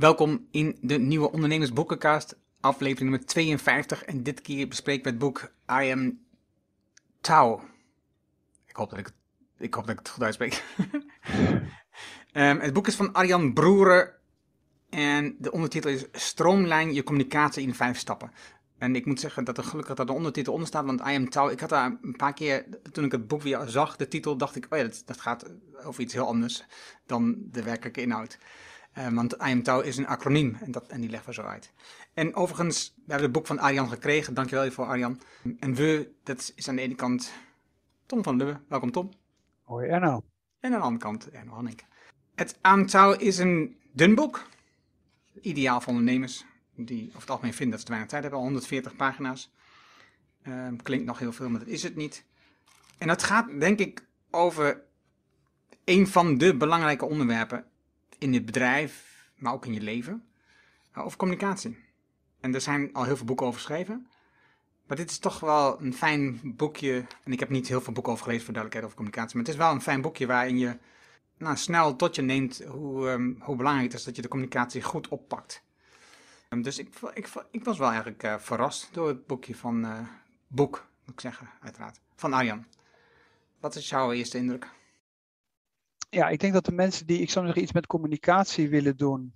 Welkom 0.00 0.46
in 0.50 0.78
de 0.80 0.98
nieuwe 0.98 1.32
Ondernemersboekencast, 1.32 2.36
aflevering 2.60 3.10
nummer 3.10 3.28
52. 3.28 4.02
En 4.04 4.22
dit 4.22 4.40
keer 4.40 4.68
bespreken 4.68 5.02
we 5.04 5.10
het 5.10 5.18
boek 5.18 5.52
I 5.70 5.90
Am 5.90 6.18
Tao. 7.20 7.60
Ik 8.66 8.76
hoop 8.76 8.90
dat 8.90 8.98
ik, 8.98 9.10
ik, 9.58 9.74
hoop 9.74 9.86
dat 9.86 9.92
ik 9.92 9.98
het 9.98 10.08
goed 10.08 10.22
uitspreek. 10.22 10.64
um, 12.32 12.60
het 12.66 12.72
boek 12.72 12.86
is 12.86 12.94
van 12.94 13.12
Arjan 13.12 13.52
Broeren 13.52 14.14
en 14.90 15.36
de 15.38 15.52
ondertitel 15.52 15.90
is 15.90 16.04
Stroomlijn 16.12 16.94
je 16.94 17.02
communicatie 17.02 17.66
in 17.66 17.74
vijf 17.74 17.98
stappen. 17.98 18.32
En 18.78 18.96
ik 18.96 19.06
moet 19.06 19.20
zeggen 19.20 19.44
dat 19.44 19.58
er 19.58 19.64
gelukkig 19.64 19.94
dat 19.94 20.06
de 20.06 20.12
ondertitel 20.12 20.52
onder 20.52 20.68
staat, 20.68 20.84
want 20.84 21.00
I 21.00 21.14
Am 21.14 21.30
Tao, 21.30 21.48
ik 21.48 21.60
had 21.60 21.68
daar 21.68 21.98
een 22.02 22.16
paar 22.16 22.34
keer, 22.34 22.66
toen 22.92 23.04
ik 23.04 23.12
het 23.12 23.28
boek 23.28 23.42
weer 23.42 23.62
zag, 23.66 23.96
de 23.96 24.08
titel, 24.08 24.36
dacht 24.36 24.56
ik, 24.56 24.66
oh 24.70 24.78
ja, 24.78 24.84
dat, 24.84 25.02
dat 25.06 25.20
gaat 25.20 25.50
over 25.84 26.02
iets 26.02 26.12
heel 26.12 26.26
anders 26.26 26.64
dan 27.06 27.36
de 27.50 27.62
werkelijke 27.62 28.02
inhoud. 28.02 28.38
Uh, 28.98 29.08
want 29.08 29.36
IMTOW 29.36 29.84
is 29.84 29.96
een 29.96 30.06
acroniem 30.06 30.56
en, 30.60 30.70
dat, 30.70 30.86
en 30.86 31.00
die 31.00 31.10
leggen 31.10 31.28
we 31.28 31.34
zo 31.34 31.42
uit. 31.42 31.72
En 32.14 32.34
overigens, 32.34 32.92
we 32.96 33.02
hebben 33.06 33.22
het 33.22 33.32
boek 33.32 33.46
van 33.46 33.58
Arjan 33.58 33.88
gekregen. 33.88 34.34
Dankjewel 34.34 34.70
voor 34.70 34.86
Arjan. 34.86 35.20
En 35.58 35.74
we, 35.74 36.10
dat 36.22 36.52
is 36.54 36.68
aan 36.68 36.76
de 36.76 36.82
ene 36.82 36.94
kant 36.94 37.32
Tom 38.06 38.22
van 38.22 38.36
Lubbe. 38.36 38.60
Welkom 38.68 38.90
Tom. 38.90 39.10
Hoi 39.62 39.88
Erno. 39.88 40.22
En 40.60 40.72
aan 40.72 40.78
de 40.78 40.84
andere 40.84 41.04
kant 41.04 41.30
Erno 41.30 41.52
Hannik. 41.52 41.84
Het 42.34 42.58
IMTOW 42.62 43.20
is 43.22 43.38
een 43.38 43.76
dun 43.92 44.14
boek. 44.14 44.46
Ideaal 45.40 45.80
voor 45.80 45.92
ondernemers 45.92 46.44
die 46.74 47.06
over 47.08 47.20
het 47.20 47.30
algemeen 47.30 47.54
vinden 47.54 47.70
dat 47.70 47.80
ze 47.80 47.84
te 47.84 47.90
weinig 47.90 48.10
tijd 48.10 48.22
hebben. 48.22 48.40
140 48.40 48.96
pagina's. 48.96 49.52
Uh, 50.42 50.68
klinkt 50.82 51.06
nog 51.06 51.18
heel 51.18 51.32
veel, 51.32 51.48
maar 51.48 51.60
dat 51.60 51.68
is 51.68 51.82
het 51.82 51.96
niet. 51.96 52.24
En 52.98 53.06
dat 53.06 53.22
gaat 53.22 53.60
denk 53.60 53.78
ik 53.78 54.06
over 54.30 54.82
een 55.84 56.06
van 56.06 56.38
de 56.38 56.56
belangrijke 56.56 57.04
onderwerpen 57.04 57.64
in 58.20 58.34
het 58.34 58.44
bedrijf, 58.44 59.24
maar 59.34 59.52
ook 59.52 59.66
in 59.66 59.74
je 59.74 59.80
leven, 59.80 60.24
eh, 60.92 61.04
over 61.04 61.18
communicatie. 61.18 61.78
En 62.40 62.54
er 62.54 62.60
zijn 62.60 62.92
al 62.92 63.04
heel 63.04 63.16
veel 63.16 63.26
boeken 63.26 63.46
over 63.46 63.60
geschreven. 63.60 64.06
Maar 64.86 64.96
dit 64.96 65.10
is 65.10 65.18
toch 65.18 65.40
wel 65.40 65.80
een 65.80 65.94
fijn 65.94 66.40
boekje. 66.44 67.06
En 67.24 67.32
ik 67.32 67.40
heb 67.40 67.48
niet 67.48 67.68
heel 67.68 67.80
veel 67.80 67.92
boeken 67.92 68.12
over 68.12 68.24
gelezen 68.24 68.44
voor 68.44 68.54
duidelijkheid 68.54 68.84
over 68.84 68.96
communicatie. 68.96 69.36
Maar 69.36 69.46
het 69.46 69.54
is 69.54 69.60
wel 69.66 69.74
een 69.74 69.82
fijn 69.82 70.00
boekje 70.00 70.26
waarin 70.26 70.58
je 70.58 70.78
nou, 71.38 71.56
snel 71.56 71.96
tot 71.96 72.14
je 72.14 72.22
neemt 72.22 72.64
hoe, 72.64 73.08
um, 73.08 73.36
hoe 73.40 73.56
belangrijk 73.56 73.90
het 73.90 73.98
is 73.98 74.04
dat 74.04 74.16
je 74.16 74.22
de 74.22 74.28
communicatie 74.28 74.82
goed 74.82 75.08
oppakt. 75.08 75.62
Um, 76.48 76.62
dus 76.62 76.78
ik, 76.78 76.88
ik, 77.14 77.28
ik, 77.50 77.64
was 77.64 77.78
wel 77.78 77.88
eigenlijk 77.88 78.22
uh, 78.22 78.38
verrast 78.38 78.88
door 78.92 79.08
het 79.08 79.26
boekje 79.26 79.54
van 79.54 79.84
uh, 79.84 79.98
Boek, 80.46 80.86
moet 81.04 81.14
ik 81.14 81.20
zeggen, 81.20 81.50
uiteraard. 81.60 82.00
Van 82.14 82.32
Arjan. 82.32 82.66
Wat 83.60 83.74
is 83.74 83.88
jouw 83.88 84.12
eerste 84.12 84.38
indruk? 84.38 84.68
Ja, 86.10 86.28
ik 86.28 86.40
denk 86.40 86.52
dat 86.52 86.64
de 86.64 86.72
mensen 86.72 87.06
die, 87.06 87.20
ik 87.20 87.30
zou 87.30 87.44
zeggen, 87.44 87.62
iets 87.62 87.72
met 87.72 87.86
communicatie 87.86 88.68
willen 88.68 88.96
doen, 88.96 89.34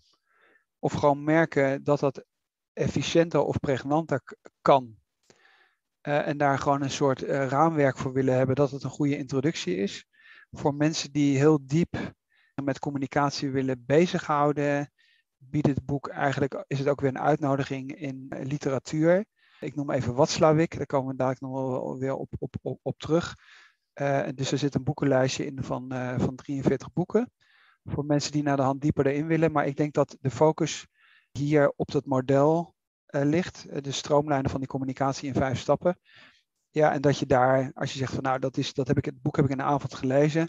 of 0.79 0.93
gewoon 0.93 1.25
merken 1.25 1.85
dat 1.85 2.01
dat 2.01 2.25
efficiënter 2.73 3.41
of 3.41 3.61
pregnanter 3.61 4.23
kan, 4.61 4.97
uh, 6.03 6.29
en 6.29 6.37
daar 6.37 6.59
gewoon 6.59 6.83
een 6.83 6.91
soort 6.91 7.23
uh, 7.23 7.47
raamwerk 7.47 7.99
voor 7.99 8.13
willen 8.13 8.37
hebben, 8.37 8.57
dat 8.57 8.71
het 8.71 8.83
een 8.83 8.91
goede 8.91 9.17
introductie 9.17 9.77
is. 9.77 10.07
Voor 10.51 10.75
mensen 10.75 11.13
die 11.13 11.39
heel 11.39 11.59
diep 11.67 12.15
met 12.63 12.79
communicatie 12.79 13.51
willen 13.51 13.85
bezighouden, 13.87 14.93
biedt 15.37 15.67
het 15.67 15.85
boek 15.85 16.09
eigenlijk, 16.09 16.65
is 16.67 16.79
het 16.79 16.89
ook 16.89 17.01
weer 17.01 17.11
een 17.11 17.19
uitnodiging 17.19 17.95
in 17.95 18.27
literatuur. 18.43 19.25
Ik 19.61 19.75
noem 19.75 19.91
even 19.91 20.15
Watzlawick, 20.15 20.77
daar 20.77 20.87
komen 20.87 21.11
we 21.11 21.17
dadelijk 21.17 21.41
nog 21.41 21.53
wel 21.53 21.99
weer 21.99 22.15
op, 22.15 22.33
op, 22.39 22.55
op, 22.63 22.79
op 22.83 22.99
terug. 22.99 23.35
Uh, 24.01 24.29
dus 24.35 24.53
er 24.53 24.59
zit 24.59 24.75
een 24.75 24.85
boekenlijstje 24.85 25.47
in 25.47 25.63
van, 25.63 25.93
uh, 25.93 26.19
van 26.19 26.35
43 26.35 26.93
boeken. 26.93 27.33
Voor 27.85 28.05
mensen 28.05 28.33
die 28.33 28.43
naar 28.43 28.57
de 28.57 28.63
hand 28.63 28.81
dieper 28.81 29.07
erin 29.07 29.27
willen. 29.27 29.53
Maar 29.53 29.67
ik 29.67 29.77
denk 29.77 29.95
dat 29.95 30.17
de 30.21 30.31
focus 30.31 30.87
hier 31.31 31.73
op 31.77 31.91
dat 31.91 32.07
model 32.07 32.75
uh, 33.11 33.23
ligt. 33.25 33.85
de 33.85 33.91
stroomlijnen 33.91 34.51
van 34.51 34.61
die 34.61 34.69
communicatie 34.69 35.29
in 35.29 35.35
vijf 35.35 35.59
stappen. 35.59 35.99
Ja, 36.71 36.93
en 36.93 37.01
dat 37.01 37.19
je 37.19 37.27
daar, 37.27 37.71
als 37.75 37.93
je 37.93 37.99
zegt 37.99 38.13
van 38.15 38.23
nou, 38.23 38.39
dat, 38.39 38.57
is, 38.57 38.73
dat 38.73 38.89
heb 38.89 38.99
ik, 38.99 39.05
het 39.05 39.23
boek 39.23 39.37
heb 39.37 39.45
ik 39.45 39.51
in 39.51 39.57
de 39.57 39.63
avond 39.63 39.95
gelezen. 39.95 40.47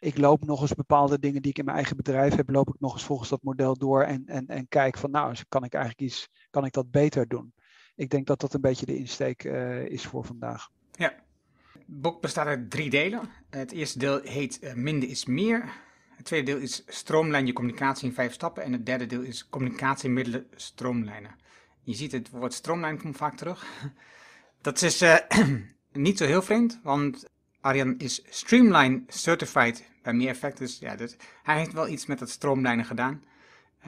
Ik 0.00 0.18
loop 0.18 0.44
nog 0.44 0.60
eens 0.60 0.74
bepaalde 0.74 1.18
dingen 1.18 1.42
die 1.42 1.50
ik 1.50 1.58
in 1.58 1.64
mijn 1.64 1.76
eigen 1.76 1.96
bedrijf 1.96 2.34
heb, 2.34 2.50
loop 2.50 2.68
ik 2.68 2.80
nog 2.80 2.92
eens 2.92 3.04
volgens 3.04 3.28
dat 3.28 3.42
model 3.42 3.76
door 3.76 4.02
en, 4.02 4.26
en, 4.26 4.46
en 4.46 4.68
kijk 4.68 4.98
van 4.98 5.10
nou, 5.10 5.36
kan 5.48 5.64
ik 5.64 5.74
eigenlijk 5.74 6.10
iets, 6.10 6.28
kan 6.50 6.64
ik 6.64 6.72
dat 6.72 6.90
beter 6.90 7.28
doen? 7.28 7.54
Ik 7.94 8.10
denk 8.10 8.26
dat 8.26 8.40
dat 8.40 8.54
een 8.54 8.60
beetje 8.60 8.86
de 8.86 8.96
insteek 8.96 9.44
is 9.88 10.06
voor 10.06 10.24
vandaag. 10.24 10.68
Ja, 10.92 11.25
boek 11.86 12.20
bestaat 12.20 12.46
uit 12.46 12.70
drie 12.70 12.90
delen. 12.90 13.20
Het 13.50 13.72
eerste 13.72 13.98
deel 13.98 14.20
heet 14.20 14.58
uh, 14.62 14.72
Minder 14.72 15.08
is 15.08 15.24
meer. 15.24 15.72
Het 16.16 16.24
tweede 16.24 16.52
deel 16.52 16.60
is 16.60 16.82
Stroomlijn 16.86 17.46
je 17.46 17.52
communicatie 17.52 18.08
in 18.08 18.14
vijf 18.14 18.32
stappen. 18.32 18.62
En 18.62 18.72
het 18.72 18.86
derde 18.86 19.06
deel 19.06 19.20
is 19.20 19.48
Communicatiemiddelen 19.48 20.46
stroomlijnen. 20.54 21.36
Je 21.82 21.94
ziet 21.94 22.12
het 22.12 22.30
woord 22.30 22.52
stroomlijn 22.52 23.00
komt 23.00 23.16
vaak 23.16 23.36
terug. 23.36 23.66
Dat 24.60 24.82
is 24.82 25.02
uh, 25.02 25.16
niet 25.92 26.18
zo 26.18 26.24
heel 26.24 26.42
vreemd, 26.42 26.80
want 26.82 27.28
Arjan 27.60 27.98
is 27.98 28.22
Streamline 28.28 29.02
Certified 29.08 29.90
bij 30.02 30.12
Meer 30.12 30.28
Effect. 30.28 30.58
Dus 30.58 30.78
ja, 30.78 30.96
dus 30.96 31.16
hij 31.42 31.58
heeft 31.58 31.72
wel 31.72 31.88
iets 31.88 32.06
met 32.06 32.20
het 32.20 32.30
stroomlijnen 32.30 32.84
gedaan. 32.84 33.22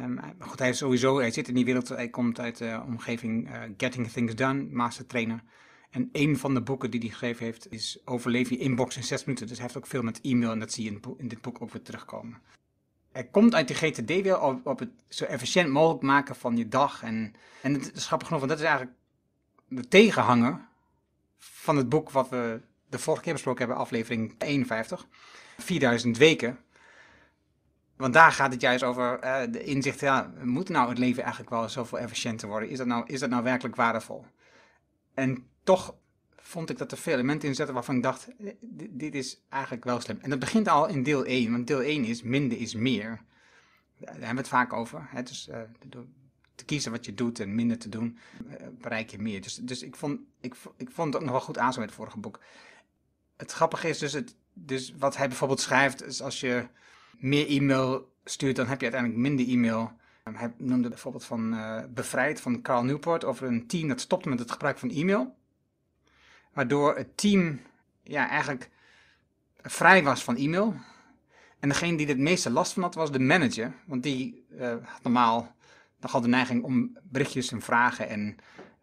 Um, 0.01 0.21
goed, 0.39 0.59
hij, 0.59 0.69
is 0.69 0.79
sowieso, 0.79 1.19
hij 1.19 1.31
zit 1.31 1.49
in 1.49 1.55
die 1.55 1.65
wereld, 1.65 1.89
hij 1.89 2.09
komt 2.09 2.41
uit 2.41 2.59
de 2.59 2.83
omgeving 2.87 3.49
uh, 3.49 3.63
Getting 3.77 4.09
Things 4.09 4.35
Done, 4.35 4.67
master 4.71 5.07
trainer. 5.07 5.43
En 5.91 6.09
een 6.13 6.39
van 6.39 6.55
de 6.55 6.63
boeken 6.63 6.91
die 6.91 7.01
hij 7.01 7.09
geschreven 7.09 7.45
heeft 7.45 7.73
is 7.73 7.99
Overleef 8.05 8.51
je 8.51 8.59
inbox 8.59 8.97
in 8.97 9.05
zes 9.05 9.25
minuten. 9.25 9.47
Dus 9.47 9.57
hij 9.57 9.67
heeft 9.67 9.79
ook 9.79 9.87
veel 9.87 10.03
met 10.03 10.21
e-mail 10.21 10.51
en 10.51 10.59
dat 10.59 10.73
zie 10.73 10.85
je 10.85 11.01
in, 11.17 11.29
dit 11.29 11.41
boek 11.41 11.63
ook 11.63 11.73
weer 11.73 11.83
terugkomen. 11.83 12.39
Hij 13.13 13.25
komt 13.25 13.55
uit 13.55 13.69
de 13.69 13.75
GTD 13.75 14.23
weer 14.23 14.41
op, 14.41 14.79
het 14.79 14.91
zo 15.09 15.25
efficiënt 15.25 15.71
mogelijk 15.71 16.03
maken 16.03 16.37
van 16.37 16.57
je 16.57 16.69
dag. 16.69 17.03
En, 17.03 17.35
en 17.63 17.73
het 17.73 17.95
is 17.95 18.07
grappig 18.07 18.29
genoeg, 18.29 18.43
want 18.45 18.53
dat 18.53 18.61
is 18.61 18.69
eigenlijk 18.69 18.99
de 19.69 19.89
tegenhanger 19.89 20.69
van 21.39 21.77
het 21.77 21.89
boek 21.89 22.11
wat 22.11 22.29
we 22.29 22.61
de 22.89 22.99
vorige 22.99 23.23
keer 23.23 23.33
besproken 23.33 23.67
hebben, 23.67 23.83
aflevering 23.85 24.35
51. 24.39 25.07
4000 25.59 26.17
weken. 26.17 26.59
Want 27.97 28.15
daar 28.15 28.33
gaat 28.33 28.53
het 28.53 28.61
juist 28.61 28.83
over 28.83 29.25
uh, 29.25 29.41
de 29.51 29.65
inzicht, 29.65 30.01
ja, 30.01 30.33
moet 30.43 30.69
nou 30.69 30.89
het 30.89 30.99
leven 30.99 31.23
eigenlijk 31.23 31.51
wel 31.51 31.69
zoveel 31.69 31.99
efficiënter 31.99 32.49
worden? 32.49 32.69
Is 32.69 32.79
dat 32.79 32.87
nou, 32.87 33.07
is 33.07 33.21
dat 33.21 33.31
nou 33.31 33.43
werkelijk 33.43 33.77
waardevol? 33.77 34.25
En 35.15 35.47
toch 35.69 35.95
vond 36.37 36.71
ik 36.71 36.79
dat 36.79 36.93
er 36.93 36.99
veel 36.99 37.13
elementen 37.13 37.49
in 37.49 37.55
zitten 37.55 37.75
waarvan 37.75 37.97
ik 37.97 38.03
dacht, 38.03 38.29
eh, 38.39 38.53
dit, 38.91 39.15
is 39.15 39.41
eigenlijk 39.49 39.85
wel 39.85 40.01
slim. 40.01 40.19
En 40.21 40.31
dat 40.31 40.39
begint 40.39 40.69
al 40.69 40.89
in 40.89 41.03
deel 41.03 41.27
1, 41.27 41.51
want 41.51 41.67
deel 41.67 41.83
1 41.83 42.05
is 42.05 42.23
minder 42.23 42.59
is 42.59 42.75
meer. 42.75 43.21
Daar 43.99 44.13
hebben 44.13 44.31
we 44.31 44.37
het 44.37 44.49
vaak 44.49 44.73
over. 44.73 45.07
Hè? 45.11 45.23
Dus 45.23 45.49
uh, 45.49 45.61
door 45.87 46.07
te 46.55 46.65
kiezen 46.65 46.91
wat 46.91 47.05
je 47.05 47.15
doet 47.15 47.41
en 47.41 47.55
minder 47.55 47.79
te 47.79 47.89
doen, 47.89 48.19
uh, 48.47 48.67
bereik 48.81 49.11
je 49.11 49.19
meer. 49.19 49.43
Dus, 49.43 49.55
dus 49.55 49.83
ik, 49.83 49.97
vond, 49.97 50.21
ik, 50.41 50.55
ik 50.77 50.91
vond 50.91 51.07
het 51.07 51.17
ook 51.17 51.29
nog 51.29 51.37
wel 51.37 51.47
goed 51.47 51.59
aansluiten 51.59 51.81
met 51.81 51.89
het 51.89 51.99
vorige 51.99 52.19
boek. 52.19 52.41
Het 53.37 53.53
grappige 53.53 53.89
is 53.89 53.99
dus, 53.99 54.13
het, 54.13 54.37
dus 54.53 54.95
wat 54.99 55.17
hij 55.17 55.29
bijvoorbeeld 55.29 55.61
schrijft, 55.61 56.05
is 56.05 56.23
als 56.23 56.41
je 56.41 56.67
meer 57.19 57.49
e-mail 57.49 58.13
stuurt, 58.25 58.57
dan 58.57 58.67
heb 58.67 58.81
je 58.81 58.91
uiteindelijk 58.91 59.23
minder 59.23 59.49
e-mail. 59.49 59.93
Hij 60.23 60.53
noemde 60.57 60.89
bijvoorbeeld 60.89 61.25
van 61.25 61.57
Bevrijd 61.95 62.41
van 62.41 62.63
Carl 62.63 62.85
Newport 62.85 63.25
over 63.25 63.47
een 63.47 63.67
team 63.67 63.89
dat 63.89 64.01
stopte 64.01 64.29
met 64.29 64.39
het 64.39 64.51
gebruik 64.51 64.79
van 64.79 64.91
e-mail 64.91 65.37
waardoor 66.53 66.97
het 66.97 67.17
team 67.17 67.61
ja, 68.03 68.29
eigenlijk 68.29 68.71
vrij 69.63 70.03
was 70.03 70.25
van 70.25 70.37
e-mail. 70.37 70.75
En 71.59 71.69
degene 71.69 71.97
die 71.97 72.07
er 72.07 72.13
het 72.13 72.23
meeste 72.23 72.51
last 72.51 72.73
van 72.73 72.83
had, 72.83 72.95
was 72.95 73.13
de 73.13 73.19
manager. 73.19 73.73
Want 73.87 74.03
die 74.03 74.47
uh, 74.61 74.69
had 74.69 75.03
normaal 75.03 75.55
nogal 76.01 76.21
de 76.21 76.29
neiging 76.29 76.63
om 76.63 76.99
berichtjes 77.03 77.53
en 77.53 77.63
vragen 77.63 78.09
en 78.09 78.37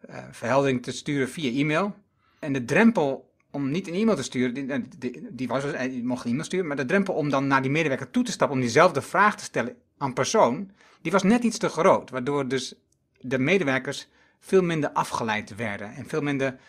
uh, 0.09 0.17
verheldering 0.31 0.83
te 0.83 0.91
sturen 0.91 1.29
via 1.29 1.51
e-mail. 1.59 1.95
En 2.39 2.53
de 2.53 2.65
drempel 2.65 3.33
om 3.51 3.69
niet 3.69 3.87
een 3.87 3.93
e-mail 3.93 4.15
te 4.15 4.23
sturen, 4.23 4.53
die, 4.53 4.67
eh, 4.67 4.81
die, 5.29 5.47
was 5.47 5.63
dus, 5.63 5.89
die 5.89 6.03
mocht 6.03 6.23
een 6.23 6.29
e-mail 6.29 6.45
sturen, 6.45 6.67
maar 6.67 6.75
de 6.75 6.85
drempel 6.85 7.13
om 7.13 7.29
dan 7.29 7.47
naar 7.47 7.61
die 7.61 7.71
medewerker 7.71 8.11
toe 8.11 8.23
te 8.23 8.31
stappen 8.31 8.57
om 8.57 8.63
diezelfde 8.63 9.01
vraag 9.01 9.37
te 9.37 9.43
stellen 9.43 9.75
aan 9.97 10.13
persoon, 10.13 10.71
die 11.01 11.11
was 11.11 11.23
net 11.23 11.43
iets 11.43 11.57
te 11.57 11.69
groot. 11.69 12.09
Waardoor 12.09 12.47
dus 12.47 12.75
de 13.19 13.39
medewerkers 13.39 14.07
veel 14.39 14.61
minder 14.61 14.89
afgeleid 14.89 15.55
werden 15.55 15.93
en 15.93 16.07
veel 16.07 16.21
minder 16.21 16.59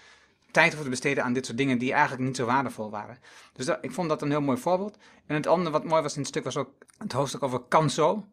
tijd 0.51 0.75
voor 0.75 0.85
te 0.85 0.91
besteden 0.91 1.25
aan 1.25 1.33
dit 1.33 1.47
soort 1.47 1.59
dingen 1.59 1.79
die 1.79 1.93
eigenlijk 1.93 2.23
niet 2.23 2.37
zo 2.37 2.47
waardevol 2.47 2.91
waren. 2.91 3.19
Dus 3.53 3.69
ik 3.81 3.93
vond 3.93 4.09
dat 4.09 4.23
een 4.23 4.31
heel 4.31 4.41
mooi 4.41 4.59
voorbeeld. 4.59 4.99
En 5.27 5.35
het 5.35 5.47
andere 5.47 5.71
wat 5.71 5.85
mooi 5.85 6.03
was 6.03 6.15
in 6.15 6.21
het 6.21 6.29
stuk 6.29 6.45
was 6.45 6.57
ook 6.57 6.71
het 6.99 7.13
hoofdstuk 7.13 7.43
over 7.43 7.61
Kanso. 7.61 8.15
Daar 8.15 8.25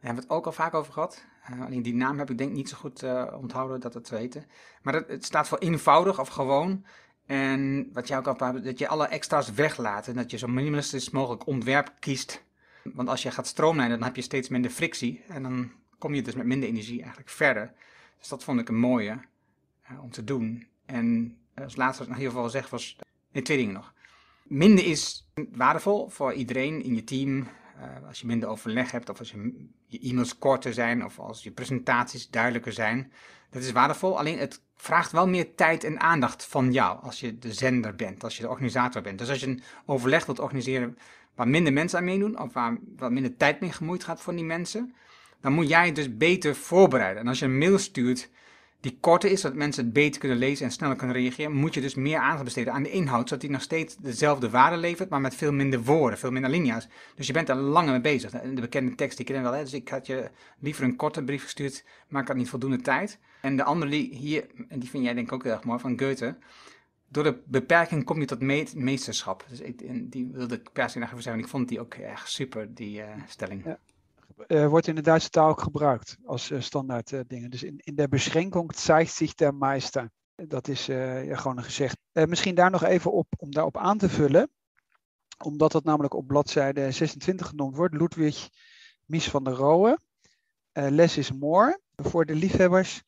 hebben 0.00 0.22
we 0.22 0.28
het 0.28 0.38
ook 0.38 0.46
al 0.46 0.52
vaak 0.52 0.74
over 0.74 0.92
gehad. 0.92 1.24
Uh, 1.50 1.64
alleen 1.64 1.82
die 1.82 1.94
naam 1.94 2.18
heb 2.18 2.30
ik 2.30 2.38
denk 2.38 2.52
niet 2.52 2.68
zo 2.68 2.76
goed 2.76 3.02
uh, 3.02 3.26
onthouden 3.40 3.80
dat 3.80 3.94
het 3.94 4.04
te 4.04 4.14
weten. 4.14 4.46
Maar 4.82 4.92
dat, 4.92 5.08
het 5.08 5.24
staat 5.24 5.48
voor 5.48 5.58
eenvoudig 5.58 6.20
of 6.20 6.28
gewoon. 6.28 6.84
En 7.26 7.90
wat 7.92 8.08
jij 8.08 8.18
ook 8.18 8.26
al 8.26 8.46
hebt, 8.46 8.64
dat 8.64 8.78
je 8.78 8.88
alle 8.88 9.06
extra's 9.06 9.52
weglaat. 9.52 10.08
En 10.08 10.14
dat 10.14 10.30
je 10.30 10.38
zo 10.38 10.46
minimalistisch 10.46 11.10
mogelijk 11.10 11.46
ontwerp 11.46 11.92
kiest. 11.98 12.44
Want 12.84 13.08
als 13.08 13.22
je 13.22 13.30
gaat 13.30 13.46
stroomlijnen, 13.46 13.98
dan 13.98 14.06
heb 14.06 14.16
je 14.16 14.22
steeds 14.22 14.48
minder 14.48 14.70
frictie. 14.70 15.24
En 15.28 15.42
dan 15.42 15.72
kom 15.98 16.14
je 16.14 16.22
dus 16.22 16.34
met 16.34 16.46
minder 16.46 16.68
energie 16.68 16.98
eigenlijk 17.00 17.30
verder. 17.30 17.72
Dus 18.18 18.28
dat 18.28 18.44
vond 18.44 18.60
ik 18.60 18.68
een 18.68 18.78
mooie 18.78 19.20
uh, 19.90 20.02
om 20.02 20.10
te 20.10 20.24
doen. 20.24 20.66
En 20.86 21.38
als 21.62 21.76
laatste 21.76 21.98
wat 21.98 22.06
ik 22.06 22.12
nog 22.12 22.22
heel 22.22 22.40
veel 22.40 22.48
zeg 22.48 22.70
was, 22.70 22.96
nee, 23.32 23.42
twee 23.42 23.56
dingen 23.56 23.74
nog. 23.74 23.92
Minder 24.42 24.86
is 24.86 25.26
waardevol 25.52 26.08
voor 26.08 26.32
iedereen 26.32 26.82
in 26.82 26.94
je 26.94 27.04
team, 27.04 27.48
eh, 27.76 28.06
als 28.06 28.20
je 28.20 28.26
minder 28.26 28.48
overleg 28.48 28.90
hebt, 28.90 29.08
of 29.08 29.18
als 29.18 29.30
je, 29.30 29.68
je 29.86 30.00
e-mails 30.00 30.38
korter 30.38 30.74
zijn, 30.74 31.04
of 31.04 31.18
als 31.18 31.42
je 31.42 31.50
presentaties 31.50 32.30
duidelijker 32.30 32.72
zijn. 32.72 33.12
Dat 33.50 33.62
is 33.62 33.72
waardevol, 33.72 34.18
alleen 34.18 34.38
het 34.38 34.62
vraagt 34.76 35.12
wel 35.12 35.28
meer 35.28 35.54
tijd 35.54 35.84
en 35.84 36.00
aandacht 36.00 36.44
van 36.44 36.72
jou 36.72 37.02
als 37.02 37.20
je 37.20 37.38
de 37.38 37.52
zender 37.52 37.96
bent, 37.96 38.24
als 38.24 38.36
je 38.36 38.42
de 38.42 38.48
organisator 38.48 39.02
bent. 39.02 39.18
Dus 39.18 39.28
als 39.28 39.40
je 39.40 39.46
een 39.46 39.62
overleg 39.86 40.26
wilt 40.26 40.38
organiseren 40.38 40.98
waar 41.34 41.48
minder 41.48 41.72
mensen 41.72 41.98
aan 41.98 42.04
meedoen, 42.04 42.40
of 42.40 42.52
waar 42.52 42.78
wat 42.96 43.10
minder 43.10 43.36
tijd 43.36 43.60
mee 43.60 43.72
gemoeid 43.72 44.04
gaat 44.04 44.20
voor 44.20 44.34
die 44.34 44.44
mensen, 44.44 44.94
dan 45.40 45.52
moet 45.52 45.68
jij 45.68 45.92
dus 45.92 46.16
beter 46.16 46.56
voorbereiden. 46.56 47.22
En 47.22 47.28
als 47.28 47.38
je 47.38 47.44
een 47.44 47.58
mail 47.58 47.78
stuurt 47.78 48.30
die 48.80 48.98
korter 49.00 49.30
is, 49.30 49.40
zodat 49.40 49.56
mensen 49.56 49.84
het 49.84 49.92
beter 49.92 50.20
kunnen 50.20 50.38
lezen 50.38 50.66
en 50.66 50.72
sneller 50.72 50.96
kunnen 50.96 51.16
reageren, 51.16 51.52
moet 51.52 51.74
je 51.74 51.80
dus 51.80 51.94
meer 51.94 52.18
aandacht 52.18 52.44
besteden 52.44 52.72
aan 52.72 52.82
de 52.82 52.90
inhoud, 52.90 53.28
zodat 53.28 53.40
die 53.40 53.50
nog 53.50 53.62
steeds 53.62 53.96
dezelfde 53.96 54.50
waarde 54.50 54.76
levert, 54.76 55.08
maar 55.08 55.20
met 55.20 55.34
veel 55.34 55.52
minder 55.52 55.82
woorden, 55.82 56.18
veel 56.18 56.30
minder 56.30 56.50
linia's. 56.50 56.88
Dus 57.14 57.26
je 57.26 57.32
bent 57.32 57.48
er 57.48 57.56
langer 57.56 57.90
mee 57.90 58.00
bezig. 58.00 58.30
De 58.30 58.60
bekende 58.60 58.94
tekst, 58.94 59.16
die 59.16 59.26
kennen 59.26 59.44
wel, 59.44 59.52
hè? 59.52 59.62
dus 59.62 59.74
ik 59.74 59.88
had 59.88 60.06
je 60.06 60.30
liever 60.58 60.84
een 60.84 60.96
korte 60.96 61.24
brief 61.24 61.42
gestuurd, 61.42 61.84
maar 62.08 62.22
ik 62.22 62.28
had 62.28 62.36
niet 62.36 62.48
voldoende 62.48 62.80
tijd. 62.80 63.18
En 63.40 63.56
de 63.56 63.64
andere 63.64 63.90
die 63.90 64.14
hier, 64.14 64.46
en 64.68 64.78
die 64.78 64.90
vind 64.90 65.04
jij 65.04 65.14
denk 65.14 65.26
ik 65.26 65.32
ook 65.32 65.42
heel 65.42 65.52
erg 65.52 65.64
mooi, 65.64 65.78
van 65.78 65.98
Goethe, 65.98 66.36
door 67.08 67.24
de 67.24 67.42
beperking 67.46 68.04
kom 68.04 68.20
je 68.20 68.26
tot 68.26 68.74
meesterschap. 68.74 69.44
Dus 69.48 69.60
ik, 69.60 69.82
die 70.10 70.28
wilde 70.32 70.54
ik 70.54 70.72
per 70.72 70.90
se 70.90 70.98
nog 70.98 71.10
even 71.10 71.22
zeggen, 71.22 71.42
ik 71.42 71.48
vond 71.48 71.68
die 71.68 71.80
ook 71.80 71.94
echt 71.94 72.30
super, 72.30 72.74
die 72.74 72.98
uh, 72.98 73.04
stelling. 73.26 73.76
Uh, 74.46 74.66
wordt 74.66 74.86
in 74.86 74.94
de 74.94 75.00
Duitse 75.00 75.28
taal 75.28 75.48
ook 75.48 75.60
gebruikt 75.60 76.16
als 76.24 76.50
uh, 76.50 76.60
standaard 76.60 77.12
uh, 77.12 77.20
dingen. 77.26 77.50
Dus 77.50 77.62
in, 77.62 77.78
in 77.78 77.94
der 77.94 78.08
Beschränkung 78.08 78.74
zeigt 78.76 79.14
sich 79.14 79.34
der 79.34 79.54
Meister. 79.54 80.10
Dat 80.34 80.68
is 80.68 80.84
gewoon 80.84 81.56
een 81.56 81.64
gezegd. 81.64 81.96
misschien 82.12 82.54
daar 82.54 82.70
nog 82.70 82.84
even 82.84 83.12
op, 83.12 83.26
om 83.36 83.50
daarop 83.50 83.76
aan 83.76 83.98
te 83.98 84.08
vullen. 84.08 84.50
Omdat 85.44 85.72
dat 85.72 85.84
namelijk 85.84 86.14
op 86.14 86.26
bladzijde 86.26 86.90
26 86.90 87.46
genoemd 87.46 87.76
wordt. 87.76 87.94
Ludwig 87.94 88.48
Mies 89.04 89.30
van 89.30 89.44
der 89.44 89.52
Rohe. 89.52 89.98
less 90.72 91.16
is 91.16 91.32
more. 91.32 91.80
Voor 91.96 92.26
de 92.26 92.34
liefhebbers. 92.34 93.02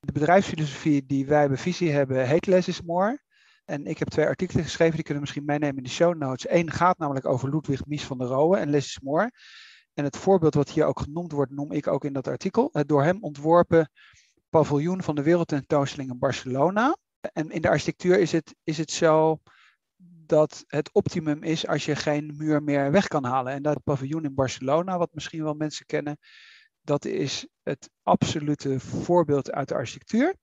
De 0.00 0.12
bedrijfsfilosofie 0.12 1.06
die 1.06 1.26
wij 1.26 1.48
bij 1.48 1.56
Visie 1.56 1.90
hebben 1.90 2.26
heet 2.26 2.46
Less 2.46 2.68
is 2.68 2.82
more. 2.82 3.22
En 3.64 3.86
ik 3.86 3.98
heb 3.98 4.08
twee 4.08 4.26
artikelen 4.26 4.64
geschreven, 4.64 4.94
die 4.94 5.04
kunnen 5.04 5.22
we 5.22 5.28
misschien 5.28 5.44
meenemen 5.44 5.76
in 5.76 5.82
de 5.82 5.90
show 5.90 6.16
notes. 6.16 6.50
Eén 6.50 6.70
gaat 6.70 6.98
namelijk 6.98 7.26
over 7.26 7.50
Ludwig 7.50 7.86
Mies 7.86 8.04
van 8.04 8.18
der 8.18 8.26
Rohe 8.26 8.58
en 8.58 8.70
Less 8.70 8.86
is 8.86 9.00
more. 9.00 9.30
En 9.98 10.04
het 10.04 10.16
voorbeeld 10.16 10.54
wat 10.54 10.70
hier 10.70 10.84
ook 10.84 11.00
genoemd 11.00 11.32
wordt, 11.32 11.52
noem 11.52 11.72
ik 11.72 11.86
ook 11.86 12.04
in 12.04 12.12
dat 12.12 12.28
artikel. 12.28 12.68
Het 12.72 12.88
door 12.88 13.02
hem 13.02 13.22
ontworpen 13.22 13.90
paviljoen 14.48 15.02
van 15.02 15.14
de 15.14 15.22
wereldtentoonstelling 15.22 16.10
in 16.10 16.18
Barcelona. 16.18 16.96
En 17.32 17.50
in 17.50 17.62
de 17.62 17.68
architectuur 17.68 18.18
is 18.18 18.32
het, 18.32 18.54
is 18.64 18.78
het 18.78 18.90
zo 18.90 19.38
dat 20.26 20.64
het 20.66 20.92
optimum 20.92 21.42
is 21.42 21.66
als 21.66 21.84
je 21.84 21.96
geen 21.96 22.36
muur 22.36 22.62
meer 22.62 22.90
weg 22.90 23.08
kan 23.08 23.24
halen. 23.24 23.52
En 23.52 23.62
dat 23.62 23.84
paviljoen 23.84 24.24
in 24.24 24.34
Barcelona, 24.34 24.98
wat 24.98 25.14
misschien 25.14 25.42
wel 25.42 25.54
mensen 25.54 25.86
kennen, 25.86 26.18
dat 26.80 27.04
is 27.04 27.46
het 27.62 27.90
absolute 28.02 28.80
voorbeeld 28.80 29.52
uit 29.52 29.68
de 29.68 29.74
architectuur. 29.74 30.34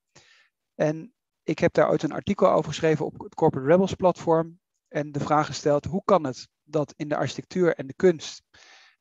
En 0.73 1.13
ik 1.43 1.59
heb 1.59 1.73
daar 1.73 1.89
ooit 1.89 2.03
een 2.03 2.11
artikel 2.11 2.49
over 2.49 2.69
geschreven 2.69 3.05
op 3.05 3.19
het 3.19 3.35
Corporate 3.35 3.71
Rebels 3.71 3.93
platform. 3.93 4.59
En 4.87 5.11
de 5.11 5.19
vraag 5.19 5.45
gesteld, 5.45 5.85
hoe 5.85 6.03
kan 6.05 6.25
het 6.25 6.47
dat 6.63 6.93
in 6.95 7.09
de 7.09 7.15
architectuur 7.15 7.75
en 7.75 7.87
de 7.87 7.95
kunst 7.95 8.43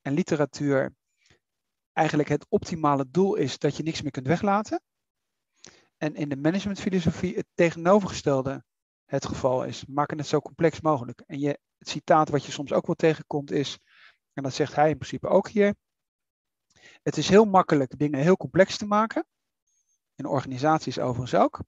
en 0.05 0.13
literatuur 0.13 0.95
eigenlijk 1.93 2.29
het 2.29 2.47
optimale 2.49 3.11
doel 3.11 3.35
is 3.35 3.59
dat 3.59 3.77
je 3.77 3.83
niks 3.83 4.03
meer 4.03 4.11
kunt 4.11 4.27
weglaten. 4.27 4.83
En 5.97 6.15
in 6.15 6.29
de 6.29 6.37
managementfilosofie 6.37 7.35
het 7.35 7.47
tegenovergestelde 7.55 8.65
het 9.05 9.27
geval 9.27 9.65
is. 9.65 9.87
Maken 9.87 10.19
het 10.19 10.27
zo 10.27 10.41
complex 10.41 10.81
mogelijk. 10.81 11.23
En 11.27 11.39
je, 11.39 11.59
het 11.79 11.89
citaat 11.89 12.29
wat 12.29 12.45
je 12.45 12.53
soms 12.53 12.73
ook 12.73 12.87
wel 12.87 12.95
tegenkomt 12.95 13.51
is, 13.51 13.79
en 14.33 14.43
dat 14.43 14.55
zegt 14.55 14.75
hij 14.75 14.91
in 14.91 14.97
principe 14.97 15.29
ook 15.29 15.49
hier. 15.49 15.75
Het 17.03 17.17
is 17.17 17.29
heel 17.29 17.45
makkelijk 17.45 17.99
dingen 17.99 18.21
heel 18.21 18.37
complex 18.37 18.77
te 18.77 18.87
maken. 18.87 19.27
In 20.15 20.27
organisaties 20.27 20.99
overigens 20.99 21.43
ook. 21.43 21.61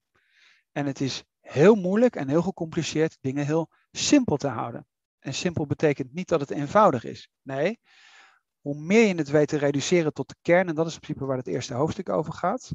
En 0.71 0.85
het 0.85 1.01
is 1.01 1.23
heel 1.39 1.75
moeilijk 1.75 2.15
en 2.15 2.27
heel 2.27 2.41
gecompliceerd 2.41 3.17
dingen 3.21 3.45
heel 3.45 3.69
simpel 3.91 4.37
te 4.37 4.47
houden. 4.47 4.87
En 5.19 5.33
simpel 5.33 5.65
betekent 5.65 6.13
niet 6.13 6.27
dat 6.27 6.39
het 6.39 6.51
eenvoudig 6.51 7.03
is. 7.03 7.29
Nee, 7.41 7.79
hoe 8.67 8.79
meer 8.79 9.07
je 9.07 9.15
het 9.15 9.29
weet 9.29 9.47
te 9.47 9.57
reduceren 9.57 10.13
tot 10.13 10.29
de 10.29 10.35
kern, 10.41 10.67
en 10.67 10.75
dat 10.75 10.87
is 10.87 10.93
in 10.93 10.99
principe 10.99 11.25
waar 11.25 11.37
het 11.37 11.47
eerste 11.47 11.73
hoofdstuk 11.73 12.09
over 12.09 12.33
gaat, 12.33 12.71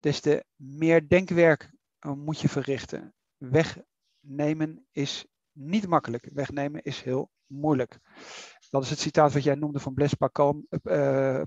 des 0.00 0.20
te 0.20 0.44
meer 0.56 1.08
denkwerk 1.08 1.70
eh, 1.98 2.12
moet 2.12 2.40
je 2.40 2.48
verrichten. 2.48 3.14
Wegnemen 3.36 4.86
is 4.92 5.26
niet 5.52 5.86
makkelijk. 5.86 6.28
Wegnemen 6.32 6.82
is 6.82 7.02
heel 7.02 7.30
moeilijk. 7.46 7.98
Dat 8.70 8.82
is 8.82 8.90
het 8.90 8.98
citaat 8.98 9.32
wat 9.32 9.42
jij 9.42 9.54
noemde 9.54 9.78
van 9.78 9.94
Blaise 9.94 10.16
Pascal, 10.16 10.66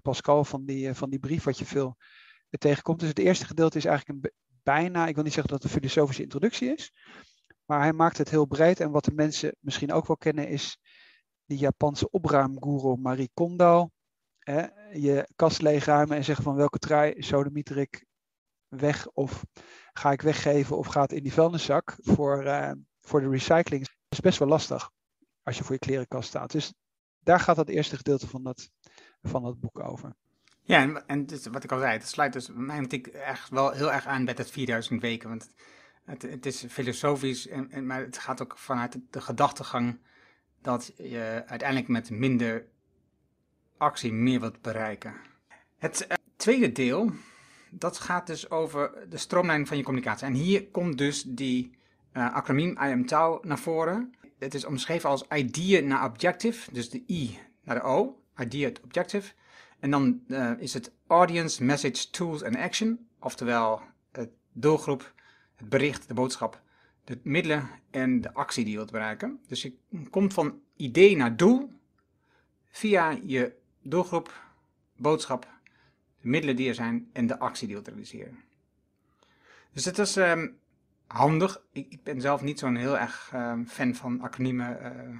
Pascal 0.01 0.43
van, 0.43 0.65
die, 0.65 0.93
van 0.93 1.09
die 1.09 1.19
brief, 1.19 1.43
wat 1.43 1.57
je 1.57 1.65
veel 1.65 1.97
tegenkomt. 2.49 2.99
Dus 2.99 3.09
het 3.09 3.19
eerste 3.19 3.45
gedeelte 3.45 3.77
is 3.77 3.85
eigenlijk 3.85 4.25
een 4.25 4.31
bijna, 4.63 5.07
ik 5.07 5.15
wil 5.15 5.23
niet 5.23 5.33
zeggen 5.33 5.51
dat 5.51 5.63
het 5.63 5.71
een 5.71 5.79
filosofische 5.79 6.23
introductie 6.23 6.73
is, 6.73 6.93
maar 7.65 7.79
hij 7.79 7.93
maakt 7.93 8.17
het 8.17 8.29
heel 8.29 8.45
breed. 8.45 8.79
En 8.79 8.91
wat 8.91 9.05
de 9.05 9.13
mensen 9.13 9.55
misschien 9.59 9.91
ook 9.91 10.07
wel 10.07 10.17
kennen 10.17 10.47
is 10.47 10.77
die 11.51 11.59
Japanse 11.59 12.09
opruimgoeroe 12.09 12.97
Marie 12.97 13.29
Kondo. 13.33 13.89
Hè, 14.39 14.65
je 14.91 15.27
kast 15.35 15.61
leegruimen 15.61 16.17
en 16.17 16.23
zeggen 16.23 16.43
van 16.43 16.55
welke 16.55 16.77
trui 16.77 17.21
sodemieter 17.21 17.77
ik 17.77 18.05
weg 18.67 19.07
of 19.07 19.45
ga 19.93 20.11
ik 20.11 20.21
weggeven 20.21 20.77
of 20.77 20.87
gaat 20.87 21.11
in 21.11 21.23
die 21.23 21.33
vuilniszak 21.33 21.97
voor, 22.01 22.45
uh, 22.45 22.71
voor 22.99 23.21
de 23.21 23.29
recycling. 23.29 23.85
Dat 23.85 23.95
is 24.09 24.19
best 24.19 24.39
wel 24.39 24.47
lastig 24.47 24.91
als 25.43 25.57
je 25.57 25.63
voor 25.63 25.73
je 25.73 25.79
klerenkast 25.79 26.29
staat. 26.29 26.51
Dus 26.51 26.73
daar 27.19 27.39
gaat 27.39 27.55
dat 27.55 27.69
eerste 27.69 27.97
gedeelte 27.97 28.27
van 28.27 28.43
dat, 28.43 28.69
van 29.21 29.43
dat 29.43 29.59
boek 29.59 29.79
over. 29.79 30.15
Ja, 30.61 30.81
en, 30.81 31.07
en 31.07 31.25
dus, 31.25 31.45
wat 31.45 31.63
ik 31.63 31.71
al 31.71 31.79
zei, 31.79 31.91
het 31.91 32.07
sluit 32.07 32.33
dus 32.33 32.49
mij 32.53 32.85
ik 32.87 33.07
echt 33.07 33.49
wel 33.49 33.71
heel 33.71 33.91
erg 33.91 34.05
aan 34.05 34.25
bij 34.25 34.33
het 34.37 34.51
4000 34.51 35.01
weken. 35.01 35.29
Want 35.29 35.47
het, 36.05 36.21
het 36.21 36.45
is 36.45 36.65
filosofisch, 36.69 37.47
en, 37.47 37.71
en, 37.71 37.85
maar 37.85 38.01
het 38.01 38.17
gaat 38.17 38.41
ook 38.41 38.57
vanuit 38.57 38.99
de 39.09 39.21
gedachtegang 39.21 39.99
dat 40.61 40.93
je 40.97 41.43
uiteindelijk 41.45 41.87
met 41.87 42.09
minder 42.09 42.65
actie 43.77 44.13
meer 44.13 44.39
wilt 44.39 44.61
bereiken. 44.61 45.13
Het 45.77 46.07
uh, 46.09 46.17
tweede 46.35 46.71
deel, 46.71 47.11
dat 47.69 47.97
gaat 47.97 48.27
dus 48.27 48.49
over 48.49 49.09
de 49.09 49.17
stroomlijn 49.17 49.67
van 49.67 49.77
je 49.77 49.83
communicatie. 49.83 50.27
En 50.27 50.33
hier 50.33 50.67
komt 50.67 50.97
dus 50.97 51.23
die 51.23 51.77
uh, 52.13 52.33
acroniem 52.33 52.77
IMTOW 52.77 53.43
naar 53.43 53.59
voren. 53.59 54.13
Het 54.39 54.53
is 54.53 54.65
omschreven 54.65 55.09
als 55.09 55.25
idea 55.27 55.81
naar 55.81 56.05
objective, 56.05 56.71
dus 56.71 56.89
de 56.89 57.03
I 57.07 57.39
naar 57.63 57.75
de 57.75 57.81
O, 57.81 58.21
idea 58.37 58.71
to 58.71 58.81
objective. 58.83 59.33
En 59.79 59.91
dan 59.91 60.21
uh, 60.27 60.51
is 60.57 60.73
het 60.73 60.91
audience, 61.07 61.63
message, 61.63 62.09
tools 62.09 62.41
en 62.41 62.55
action, 62.55 63.07
oftewel 63.19 63.81
het 64.11 64.29
doelgroep, 64.53 65.13
het 65.55 65.69
bericht, 65.69 66.07
de 66.07 66.13
boodschap 66.13 66.61
de 67.11 67.19
middelen 67.23 67.69
en 67.89 68.21
de 68.21 68.33
actie 68.33 68.63
die 68.63 68.71
je 68.71 68.77
wilt 68.77 68.91
bereiken. 68.91 69.39
Dus 69.47 69.61
je 69.61 69.73
komt 70.09 70.33
van 70.33 70.59
idee 70.75 71.15
naar 71.15 71.35
doel 71.37 71.71
via 72.67 73.17
je 73.25 73.53
doelgroep, 73.81 74.43
boodschap, 74.95 75.47
de 76.21 76.27
middelen 76.27 76.55
die 76.55 76.67
er 76.67 76.75
zijn 76.75 77.09
en 77.13 77.27
de 77.27 77.39
actie 77.39 77.67
die 77.67 77.75
je 77.75 77.81
wilt 77.81 77.95
realiseren. 77.95 78.43
Dus 79.73 79.85
het 79.85 79.97
is 79.97 80.15
um, 80.15 80.57
handig. 81.07 81.61
Ik, 81.71 82.03
ben 82.03 82.21
zelf 82.21 82.41
niet 82.41 82.59
zo'n 82.59 82.75
heel 82.75 82.97
erg 82.97 83.31
um, 83.35 83.67
fan 83.67 83.95
van 83.95 84.21
acroniemen. 84.21 84.77
Uh, 84.81 85.13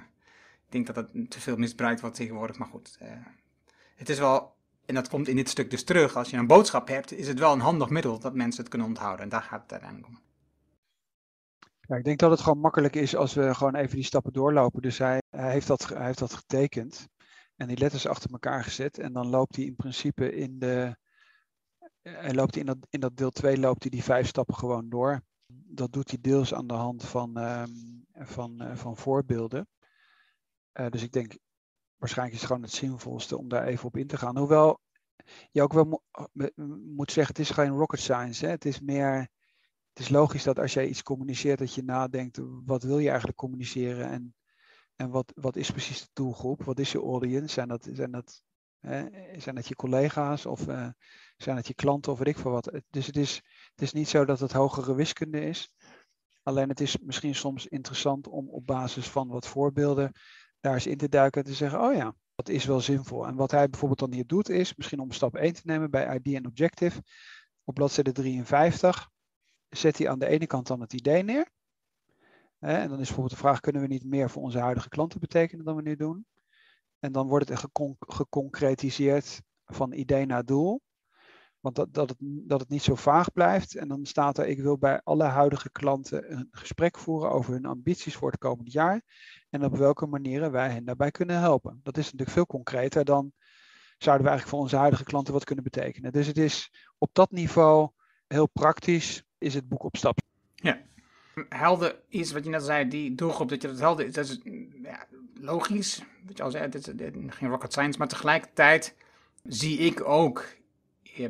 ik 0.66 0.68
denk 0.68 0.86
dat 0.86 0.94
dat 0.94 1.08
te 1.28 1.40
veel 1.40 1.56
misbruikt 1.56 2.00
wordt 2.00 2.16
tegenwoordig, 2.16 2.58
maar 2.58 2.68
goed. 2.68 2.98
Uh, 3.02 3.08
het 3.96 4.08
is 4.08 4.18
wel, 4.18 4.54
en 4.86 4.94
dat 4.94 5.08
komt 5.08 5.28
in 5.28 5.36
dit 5.36 5.48
stuk 5.48 5.70
dus 5.70 5.84
terug, 5.84 6.16
als 6.16 6.30
je 6.30 6.36
een 6.36 6.46
boodschap 6.46 6.88
hebt, 6.88 7.12
is 7.12 7.28
het 7.28 7.38
wel 7.38 7.52
een 7.52 7.60
handig 7.60 7.88
middel 7.88 8.18
dat 8.18 8.34
mensen 8.34 8.60
het 8.60 8.70
kunnen 8.70 8.88
onthouden. 8.88 9.24
En 9.24 9.28
daar 9.28 9.42
gaat 9.42 9.62
het 9.62 9.72
uiteindelijk 9.72 10.08
om. 10.08 10.20
Ja, 11.88 11.96
ik 11.96 12.04
denk 12.04 12.18
dat 12.18 12.30
het 12.30 12.40
gewoon 12.40 12.58
makkelijk 12.58 12.94
is 12.94 13.16
als 13.16 13.34
we 13.34 13.54
gewoon 13.54 13.74
even 13.74 13.94
die 13.94 14.04
stappen 14.04 14.32
doorlopen. 14.32 14.82
Dus 14.82 14.98
hij, 14.98 15.22
heeft, 15.30 15.66
dat, 15.66 15.88
heeft 15.88 16.18
dat 16.18 16.34
getekend 16.34 17.08
en 17.56 17.68
die 17.68 17.78
letters 17.78 18.06
achter 18.06 18.30
elkaar 18.30 18.64
gezet. 18.64 18.98
En 18.98 19.12
dan 19.12 19.26
loopt 19.26 19.56
hij 19.56 19.64
in 19.64 19.76
principe 19.76 20.34
in 20.34 20.58
de. 20.58 20.96
Hij 22.02 22.34
loopt 22.34 22.56
in 22.56 22.66
dat, 22.66 22.76
in 22.88 23.00
dat 23.00 23.16
deel 23.16 23.30
2 23.30 23.58
loopt 23.58 23.82
hij 23.82 23.90
die 23.90 24.02
vijf 24.02 24.26
stappen 24.26 24.54
gewoon 24.54 24.88
door. 24.88 25.22
Dat 25.46 25.92
doet 25.92 26.10
hij 26.10 26.18
deels 26.20 26.54
aan 26.54 26.66
de 26.66 26.74
hand 26.74 27.04
van, 27.04 27.36
um, 27.36 28.06
van, 28.12 28.62
uh, 28.62 28.76
van 28.76 28.96
voorbeelden. 28.96 29.66
Uh, 30.80 30.88
dus 30.88 31.02
ik 31.02 31.12
denk, 31.12 31.38
waarschijnlijk 31.96 32.36
is 32.36 32.42
het 32.42 32.52
gewoon 32.52 32.66
het 32.66 32.76
zinvolste 32.76 33.38
om 33.38 33.48
daar 33.48 33.64
even 33.64 33.86
op 33.86 33.96
in 33.96 34.06
te 34.06 34.16
gaan. 34.16 34.38
Hoewel 34.38 34.80
je 35.50 35.62
ook 35.62 35.72
wel 35.72 35.84
mo 35.84 36.02
moet 36.94 37.12
zeggen, 37.12 37.34
het 37.34 37.44
is 37.48 37.50
geen 37.50 37.70
rocket 37.70 38.00
science. 38.00 38.44
Hè? 38.44 38.50
Het 38.50 38.64
is 38.64 38.80
meer 38.80 39.28
het 39.92 40.02
is 40.02 40.08
logisch 40.08 40.42
dat 40.42 40.58
als 40.58 40.72
jij 40.72 40.88
iets 40.88 41.02
communiceert, 41.02 41.58
dat 41.58 41.74
je 41.74 41.82
nadenkt, 41.82 42.38
wat 42.64 42.82
wil 42.82 42.98
je 42.98 43.08
eigenlijk 43.08 43.38
communiceren 43.38 44.08
en, 44.08 44.34
en 44.96 45.10
wat, 45.10 45.32
wat 45.34 45.56
is 45.56 45.70
precies 45.70 46.00
de 46.00 46.08
doelgroep? 46.12 46.64
Wat 46.64 46.78
is 46.78 46.92
je 46.92 46.98
audience? 46.98 47.54
Zijn 47.54 47.68
dat, 47.68 47.88
zijn 47.92 48.10
dat, 48.10 48.42
hè, 48.80 49.06
zijn 49.40 49.54
dat 49.54 49.68
je 49.68 49.74
collega's 49.74 50.46
of 50.46 50.68
uh, 50.68 50.88
zijn 51.36 51.56
dat 51.56 51.66
je 51.66 51.74
klanten 51.74 52.12
of 52.12 52.18
weet 52.18 52.28
ik 52.28 52.38
veel 52.38 52.50
wat? 52.50 52.80
Dus 52.90 53.06
het 53.06 53.16
is, 53.16 53.34
het 53.70 53.82
is 53.82 53.92
niet 53.92 54.08
zo 54.08 54.24
dat 54.24 54.40
het 54.40 54.52
hogere 54.52 54.94
wiskunde 54.94 55.40
is. 55.40 55.74
Alleen 56.42 56.68
het 56.68 56.80
is 56.80 56.98
misschien 56.98 57.34
soms 57.34 57.66
interessant 57.66 58.28
om 58.28 58.48
op 58.48 58.66
basis 58.66 59.08
van 59.08 59.28
wat 59.28 59.46
voorbeelden 59.46 60.12
daar 60.60 60.74
eens 60.74 60.86
in 60.86 60.96
te 60.96 61.08
duiken 61.08 61.42
en 61.42 61.46
te 61.46 61.54
zeggen, 61.54 61.80
oh 61.80 61.94
ja, 61.94 62.14
Dat 62.34 62.48
is 62.48 62.64
wel 62.64 62.80
zinvol. 62.80 63.26
En 63.26 63.34
wat 63.34 63.50
hij 63.50 63.68
bijvoorbeeld 63.68 64.00
dan 64.00 64.12
hier 64.12 64.26
doet 64.26 64.48
is, 64.48 64.74
misschien 64.74 65.00
om 65.00 65.12
stap 65.12 65.36
1 65.36 65.52
te 65.52 65.60
nemen 65.64 65.90
bij 65.90 66.16
ID 66.16 66.34
en 66.34 66.46
Objective, 66.46 67.02
op 67.64 67.74
bladzijde 67.74 68.12
53 68.12 69.11
zet 69.76 69.98
hij 69.98 70.08
aan 70.08 70.18
de 70.18 70.26
ene 70.26 70.46
kant 70.46 70.66
dan 70.66 70.80
het 70.80 70.92
idee 70.92 71.22
neer. 71.22 71.50
En 72.58 72.88
dan 72.88 73.00
is 73.00 73.06
bijvoorbeeld 73.06 73.30
de 73.30 73.36
vraag, 73.36 73.60
kunnen 73.60 73.82
we 73.82 73.88
niet 73.88 74.04
meer 74.04 74.30
voor 74.30 74.42
onze 74.42 74.58
huidige 74.58 74.88
klanten 74.88 75.20
betekenen 75.20 75.64
dan 75.64 75.76
we 75.76 75.82
nu 75.82 75.96
doen? 75.96 76.26
En 76.98 77.12
dan 77.12 77.28
wordt 77.28 77.48
het 77.48 77.64
geconcretiseerd 77.98 79.42
van 79.64 79.92
idee 79.92 80.26
naar 80.26 80.44
doel. 80.44 80.80
Want 81.60 81.74
dat, 81.74 81.94
dat, 81.94 82.08
het, 82.08 82.18
dat 82.20 82.60
het 82.60 82.68
niet 82.68 82.82
zo 82.82 82.94
vaag 82.94 83.32
blijft. 83.32 83.74
En 83.76 83.88
dan 83.88 84.04
staat 84.04 84.38
er, 84.38 84.46
ik 84.46 84.60
wil 84.60 84.78
bij 84.78 85.00
alle 85.04 85.24
huidige 85.24 85.70
klanten 85.70 86.32
een 86.32 86.48
gesprek 86.50 86.98
voeren 86.98 87.30
over 87.30 87.52
hun 87.52 87.66
ambities 87.66 88.16
voor 88.16 88.30
het 88.30 88.40
komende 88.40 88.70
jaar. 88.70 89.02
En 89.50 89.64
op 89.64 89.76
welke 89.76 90.06
manieren 90.06 90.50
wij 90.50 90.70
hen 90.70 90.84
daarbij 90.84 91.10
kunnen 91.10 91.38
helpen. 91.38 91.80
Dat 91.82 91.96
is 91.96 92.04
natuurlijk 92.04 92.30
veel 92.30 92.46
concreter 92.46 93.04
dan 93.04 93.32
zouden 94.02 94.24
we 94.24 94.30
eigenlijk 94.30 94.48
voor 94.48 94.58
onze 94.58 94.76
huidige 94.76 95.04
klanten 95.04 95.32
wat 95.32 95.44
kunnen 95.44 95.64
betekenen. 95.64 96.12
Dus 96.12 96.26
het 96.26 96.38
is 96.38 96.72
op 96.98 97.10
dat 97.12 97.30
niveau 97.30 97.90
heel 98.26 98.48
praktisch, 98.48 99.24
is 99.42 99.54
het 99.54 99.68
boek 99.68 99.82
op 99.82 99.96
stap. 99.96 100.18
Ja, 100.54 100.80
helder 101.48 101.96
is 102.08 102.32
wat 102.32 102.44
je 102.44 102.50
net 102.50 102.62
zei, 102.62 102.88
die 102.88 103.14
doelgroep, 103.14 103.48
dat 103.48 103.62
je 103.62 103.68
dat 103.68 103.78
helder 103.78 104.06
is, 104.06 104.12
dat 104.12 104.28
is 104.28 104.40
ja, 104.82 105.06
logisch. 105.40 106.02
Wat 106.26 106.36
je 106.36 106.42
al 106.42 106.50
zei, 106.50 106.64
het 106.64 106.74
is 106.74 106.84
geen 107.26 107.48
rocket 107.48 107.72
science, 107.72 107.98
maar 107.98 108.08
tegelijkertijd 108.08 108.94
zie 109.42 109.78
ik 109.78 110.04
ook 110.04 110.44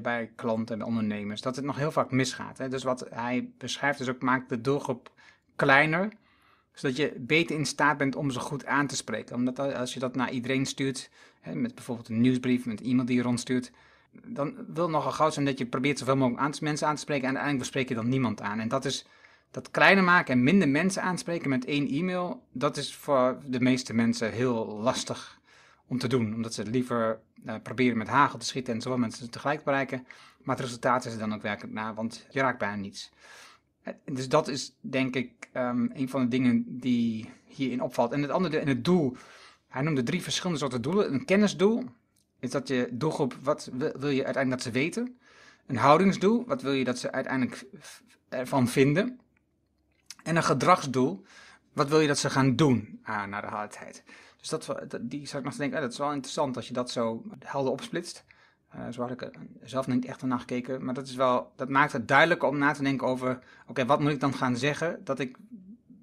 bij 0.03 0.31
klanten 0.37 0.81
en 0.81 0.87
ondernemers 0.87 1.41
dat 1.41 1.57
het 1.57 1.65
nog 1.65 1.77
heel 1.77 1.93
vaak 1.93 2.11
misgaat. 2.11 2.59
Hè? 2.59 2.69
Dus 2.69 2.83
wat 2.83 3.07
hij 3.11 3.51
beschrijft 3.59 4.01
is 4.01 4.09
ook 4.09 4.23
maakt 4.23 4.49
de 4.49 4.61
doelgroep 4.61 5.13
kleiner, 5.57 6.13
zodat 6.73 6.97
je 6.97 7.15
beter 7.19 7.57
in 7.57 7.67
staat 7.67 7.99
bent 7.99 8.17
om 8.17 8.31
ze 8.31 8.41
goed 8.41 8.67
aan 8.67 8.87
te 8.87 8.97
spreken. 8.97 9.37
Omdat 9.37 9.59
als 9.59 9.95
je 9.95 10.01
dat 10.01 10.15
naar 10.15 10.31
iedereen 10.31 10.67
stuurt, 10.67 11.11
hè, 11.41 11.55
met 11.55 11.75
bijvoorbeeld 11.75 12.09
een 12.09 12.21
nieuwsbrief, 12.21 12.67
met 12.67 12.81
e-mail 12.81 13.07
die 13.07 13.17
je 13.17 13.23
rondstuurt, 13.23 13.71
dan 14.27 14.55
wil 14.55 14.83
het 14.83 14.93
nogal 14.93 15.13
gauw 15.13 15.31
zijn 15.31 15.45
dat 15.45 15.59
je 15.59 15.67
probeert 15.67 15.99
zoveel 15.99 16.17
mogelijk 16.17 16.61
mensen 16.61 16.87
aan 16.87 16.95
te 16.95 17.01
spreken 17.01 17.29
en 17.29 17.35
uiteindelijk 17.35 17.71
bespreek 17.71 17.89
je 17.89 18.03
dan 18.03 18.09
niemand 18.09 18.41
aan. 18.41 18.59
En 18.59 18.69
dat 18.69 18.85
is 18.85 19.07
dat 19.51 19.71
kleiner 19.71 20.05
maken 20.05 20.35
en 20.35 20.43
minder 20.43 20.69
mensen 20.69 21.03
aanspreken 21.03 21.49
met 21.49 21.65
één 21.65 21.89
e-mail, 21.89 22.47
dat 22.53 22.77
is 22.77 22.95
voor 22.95 23.39
de 23.47 23.61
meeste 23.61 23.95
mensen 23.95 24.33
heel 24.33 24.67
lastig 24.67 25.41
om 25.87 25.99
te 25.99 26.09
doen. 26.09 26.35
Omdat 26.35 26.55
ze 26.55 26.67
liever 26.67 27.21
uh, 27.45 27.55
proberen 27.63 27.99
met 27.99 28.09
hagel 28.09 28.39
te 28.39 28.47
schieten 28.47 28.75
en 28.75 28.81
zoveel 28.81 28.99
mensen 28.99 29.31
tegelijk 29.31 29.59
te 29.59 29.65
bereiken. 29.65 30.07
Maar 30.43 30.57
het 30.57 30.65
resultaat 30.65 31.05
is 31.05 31.13
er 31.13 31.19
dan 31.19 31.35
ook 31.35 31.43
werkelijk 31.43 31.75
na, 31.75 31.95
want 31.95 32.27
je 32.31 32.41
raakt 32.41 32.59
bijna 32.59 32.77
niets. 32.77 33.13
Eh, 33.83 33.95
dus 34.05 34.29
dat 34.29 34.49
is 34.49 34.77
denk 34.81 35.17
ik 35.17 35.49
um, 35.55 35.91
een 35.95 36.09
van 36.09 36.23
de 36.23 36.29
dingen 36.29 36.65
die 36.81 37.31
hierin 37.45 37.83
opvalt. 37.83 38.13
En 38.13 38.23
het 38.23 38.31
andere, 38.31 38.59
en 38.59 38.69
het 38.69 38.85
doel. 38.85 39.17
Hij 39.69 39.83
noemde 39.83 40.03
drie 40.03 40.23
verschillende 40.23 40.61
soorten 40.61 40.83
doelen. 40.83 41.13
Een 41.13 41.25
kennisdoel 41.25 41.85
is 42.43 42.51
dat 42.51 42.69
je 42.69 42.89
doelgroep, 42.93 43.37
wat 43.43 43.71
wil 43.73 44.09
je 44.09 44.25
uiteindelijk 44.25 44.51
dat 44.51 44.63
ze 44.63 44.71
weten? 44.71 45.19
Een 45.67 45.77
houdingsdoel, 45.77 46.45
wat 46.47 46.63
wil 46.63 46.73
je 46.73 46.85
dat 46.85 46.99
ze 46.99 47.13
uiteindelijk 47.13 47.65
ervan 48.29 48.69
vinden? 48.69 49.21
En 50.23 50.37
een 50.37 50.43
gedragsdoel, 50.43 51.23
wat 51.73 51.89
wil 51.89 52.01
je 52.01 52.07
dat 52.07 52.19
ze 52.19 52.31
gaan 52.31 52.57
doen 52.57 53.01
uh, 53.09 53.25
na 53.25 53.41
de 53.41 53.47
hardheid? 53.47 54.03
Dus 54.37 54.49
dat, 54.49 54.77
die 55.01 55.27
zou 55.27 55.43
ik 55.43 55.49
nog 55.49 55.57
denken, 55.57 55.77
oh, 55.77 55.83
dat 55.83 55.93
is 55.93 55.99
wel 55.99 56.13
interessant 56.13 56.57
als 56.57 56.67
je 56.67 56.73
dat 56.73 56.91
zo 56.91 57.23
helder 57.39 57.73
opsplitst. 57.73 58.25
Uh, 58.77 58.89
zo 58.91 59.01
had 59.01 59.11
ik 59.11 59.23
er 59.23 59.33
zelf 59.63 59.87
niet 59.87 60.05
echt 60.05 60.23
naar 60.23 60.39
gekeken. 60.39 60.85
Maar 60.85 60.95
dat, 60.95 61.07
is 61.07 61.15
wel, 61.15 61.53
dat 61.57 61.69
maakt 61.69 61.93
het 61.93 62.09
duidelijker 62.09 62.49
om 62.49 62.59
na 62.59 62.73
te 62.73 62.83
denken 62.83 63.07
over: 63.07 63.39
oké, 63.67 63.87
wat 63.87 64.01
moet 64.01 64.11
ik 64.11 64.21
dan 64.21 64.35
gaan 64.35 64.57
zeggen 64.57 65.05
dat 65.05 65.19
ik 65.19 65.37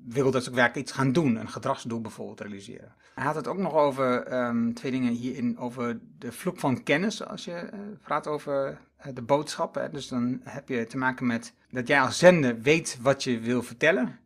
wil 0.09 0.31
dat 0.31 0.43
ze 0.43 0.51
werkelijk 0.51 0.87
iets 0.87 0.97
gaan 0.97 1.11
doen? 1.11 1.35
Een 1.35 1.49
gedragsdoel 1.49 2.01
bijvoorbeeld 2.01 2.39
realiseren. 2.41 2.95
Hij 3.15 3.25
had 3.25 3.35
het 3.35 3.47
ook 3.47 3.57
nog 3.57 3.73
over 3.73 4.33
um, 4.33 4.73
twee 4.73 4.91
dingen 4.91 5.13
hierin: 5.13 5.57
over 5.57 5.99
de 6.17 6.31
vloek 6.31 6.59
van 6.59 6.83
kennis. 6.83 7.25
Als 7.25 7.45
je 7.45 7.69
uh, 7.73 7.79
praat 8.03 8.27
over 8.27 8.79
uh, 9.05 9.13
de 9.13 9.21
boodschappen. 9.21 9.91
Dus 9.91 10.07
dan 10.07 10.41
heb 10.43 10.69
je 10.69 10.85
te 10.85 10.97
maken 10.97 11.25
met 11.25 11.53
dat 11.69 11.87
jij 11.87 12.01
als 12.01 12.17
zender 12.17 12.61
weet 12.61 12.97
wat 13.01 13.23
je 13.23 13.39
wil 13.39 13.63
vertellen. 13.63 14.19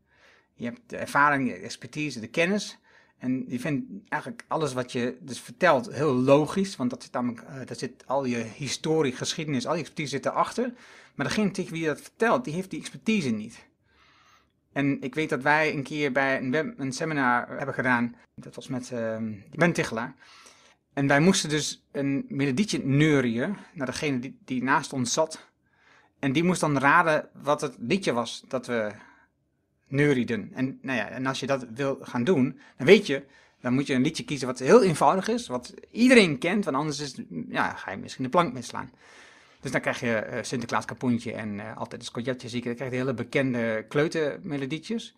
Je 0.54 0.66
hebt 0.66 0.82
de 0.88 0.98
ervaring, 0.98 1.50
de 1.50 1.56
expertise, 1.56 2.20
de 2.20 2.28
kennis. 2.28 2.78
En 3.18 3.46
je 3.48 3.60
vindt 3.60 3.86
eigenlijk 4.10 4.46
alles 4.48 4.74
wat 4.74 4.92
je 4.92 5.18
dus 5.22 5.40
vertelt 5.40 5.94
heel 5.94 6.14
logisch, 6.14 6.76
want 6.76 6.90
dat 6.90 7.04
zit 7.04 7.12
namelijk, 7.12 7.44
daar 7.66 7.76
zit 7.76 8.08
al 8.08 8.26
je 8.26 8.38
historie, 8.38 9.12
geschiedenis, 9.12 9.66
al 9.66 9.72
die 9.72 9.82
expertise 9.82 10.16
zit 10.16 10.26
erachter. 10.26 10.74
Maar 11.16 11.28
degene 11.28 11.52
tegen 11.52 11.72
wie 11.72 11.82
je 11.82 11.88
dat 11.88 12.02
vertelt, 12.02 12.44
die 12.44 12.54
heeft 12.54 12.70
die 12.70 12.80
expertise 12.80 13.30
niet. 13.30 13.66
En 14.74 15.02
ik 15.02 15.16
weet 15.16 15.30
dat 15.30 15.42
wij 15.42 15.74
een 15.74 15.84
keer 15.84 16.12
bij 16.12 16.38
een, 16.38 16.52
web, 16.52 16.80
een 16.80 16.92
seminar 16.92 17.58
hebben 17.58 17.76
gedaan, 17.76 18.16
dat 18.36 18.56
was 18.56 18.68
met 18.68 18.92
uh, 18.94 19.18
Ben 19.52 19.74
Tichelaar. 19.74 20.16
En 20.94 21.08
wij 21.08 21.20
moesten 21.20 21.50
dus 21.50 21.86
een 21.92 22.26
melodietje 22.28 22.86
neurien 22.86 23.58
naar 23.74 23.86
degene 23.86 24.20
die, 24.20 24.38
die 24.46 24.64
naast 24.64 24.94
ons 24.94 25.14
zat. 25.14 25.52
En 26.20 26.32
die 26.32 26.44
moest 26.44 26.62
dan 26.62 26.78
raden 26.78 27.30
wat 27.34 27.62
het 27.62 27.76
liedje 27.80 28.14
was 28.14 28.44
dat 28.48 28.68
we 28.68 28.92
neurieden. 29.88 30.52
En, 30.54 30.80
nou 30.82 30.98
ja, 30.98 31.10
en 31.10 31.26
als 31.26 31.40
je 31.40 31.48
dat 31.48 31.66
wil 31.74 31.98
gaan 32.02 32.24
doen, 32.24 32.60
dan 32.78 32.88
weet 32.88 33.08
je, 33.08 33.24
dan 33.62 33.74
moet 33.74 33.88
je 33.88 33.94
een 33.94 34.02
liedje 34.02 34.24
kiezen 34.24 34.48
wat 34.48 34.60
heel 34.60 34.84
eenvoudig 34.84 35.28
is, 35.28 35.48
wat 35.48 35.74
iedereen 35.92 36.38
kent, 36.38 36.66
want 36.66 36.78
anders 36.78 37.00
is, 37.00 37.16
ja, 37.50 37.74
ga 37.74 37.92
je 37.92 37.98
misschien 37.98 38.24
de 38.24 38.30
plank 38.30 38.54
misslaan. 38.54 38.92
Dus 39.64 39.72
dan 39.72 39.82
krijg 39.82 40.00
je 40.00 40.28
uh, 40.32 40.38
Sinterklaas 40.42 40.86
Kapoentje 40.86 41.34
en 41.34 41.54
uh, 41.54 41.78
altijd 41.78 42.02
een 42.02 42.08
skojatje 42.08 42.50
zieken. 42.50 42.68
Dan 42.68 42.76
krijg 42.76 42.92
je 42.92 42.98
hele 42.98 43.14
bekende 43.14 43.86
kleutermelodietjes. 43.88 45.16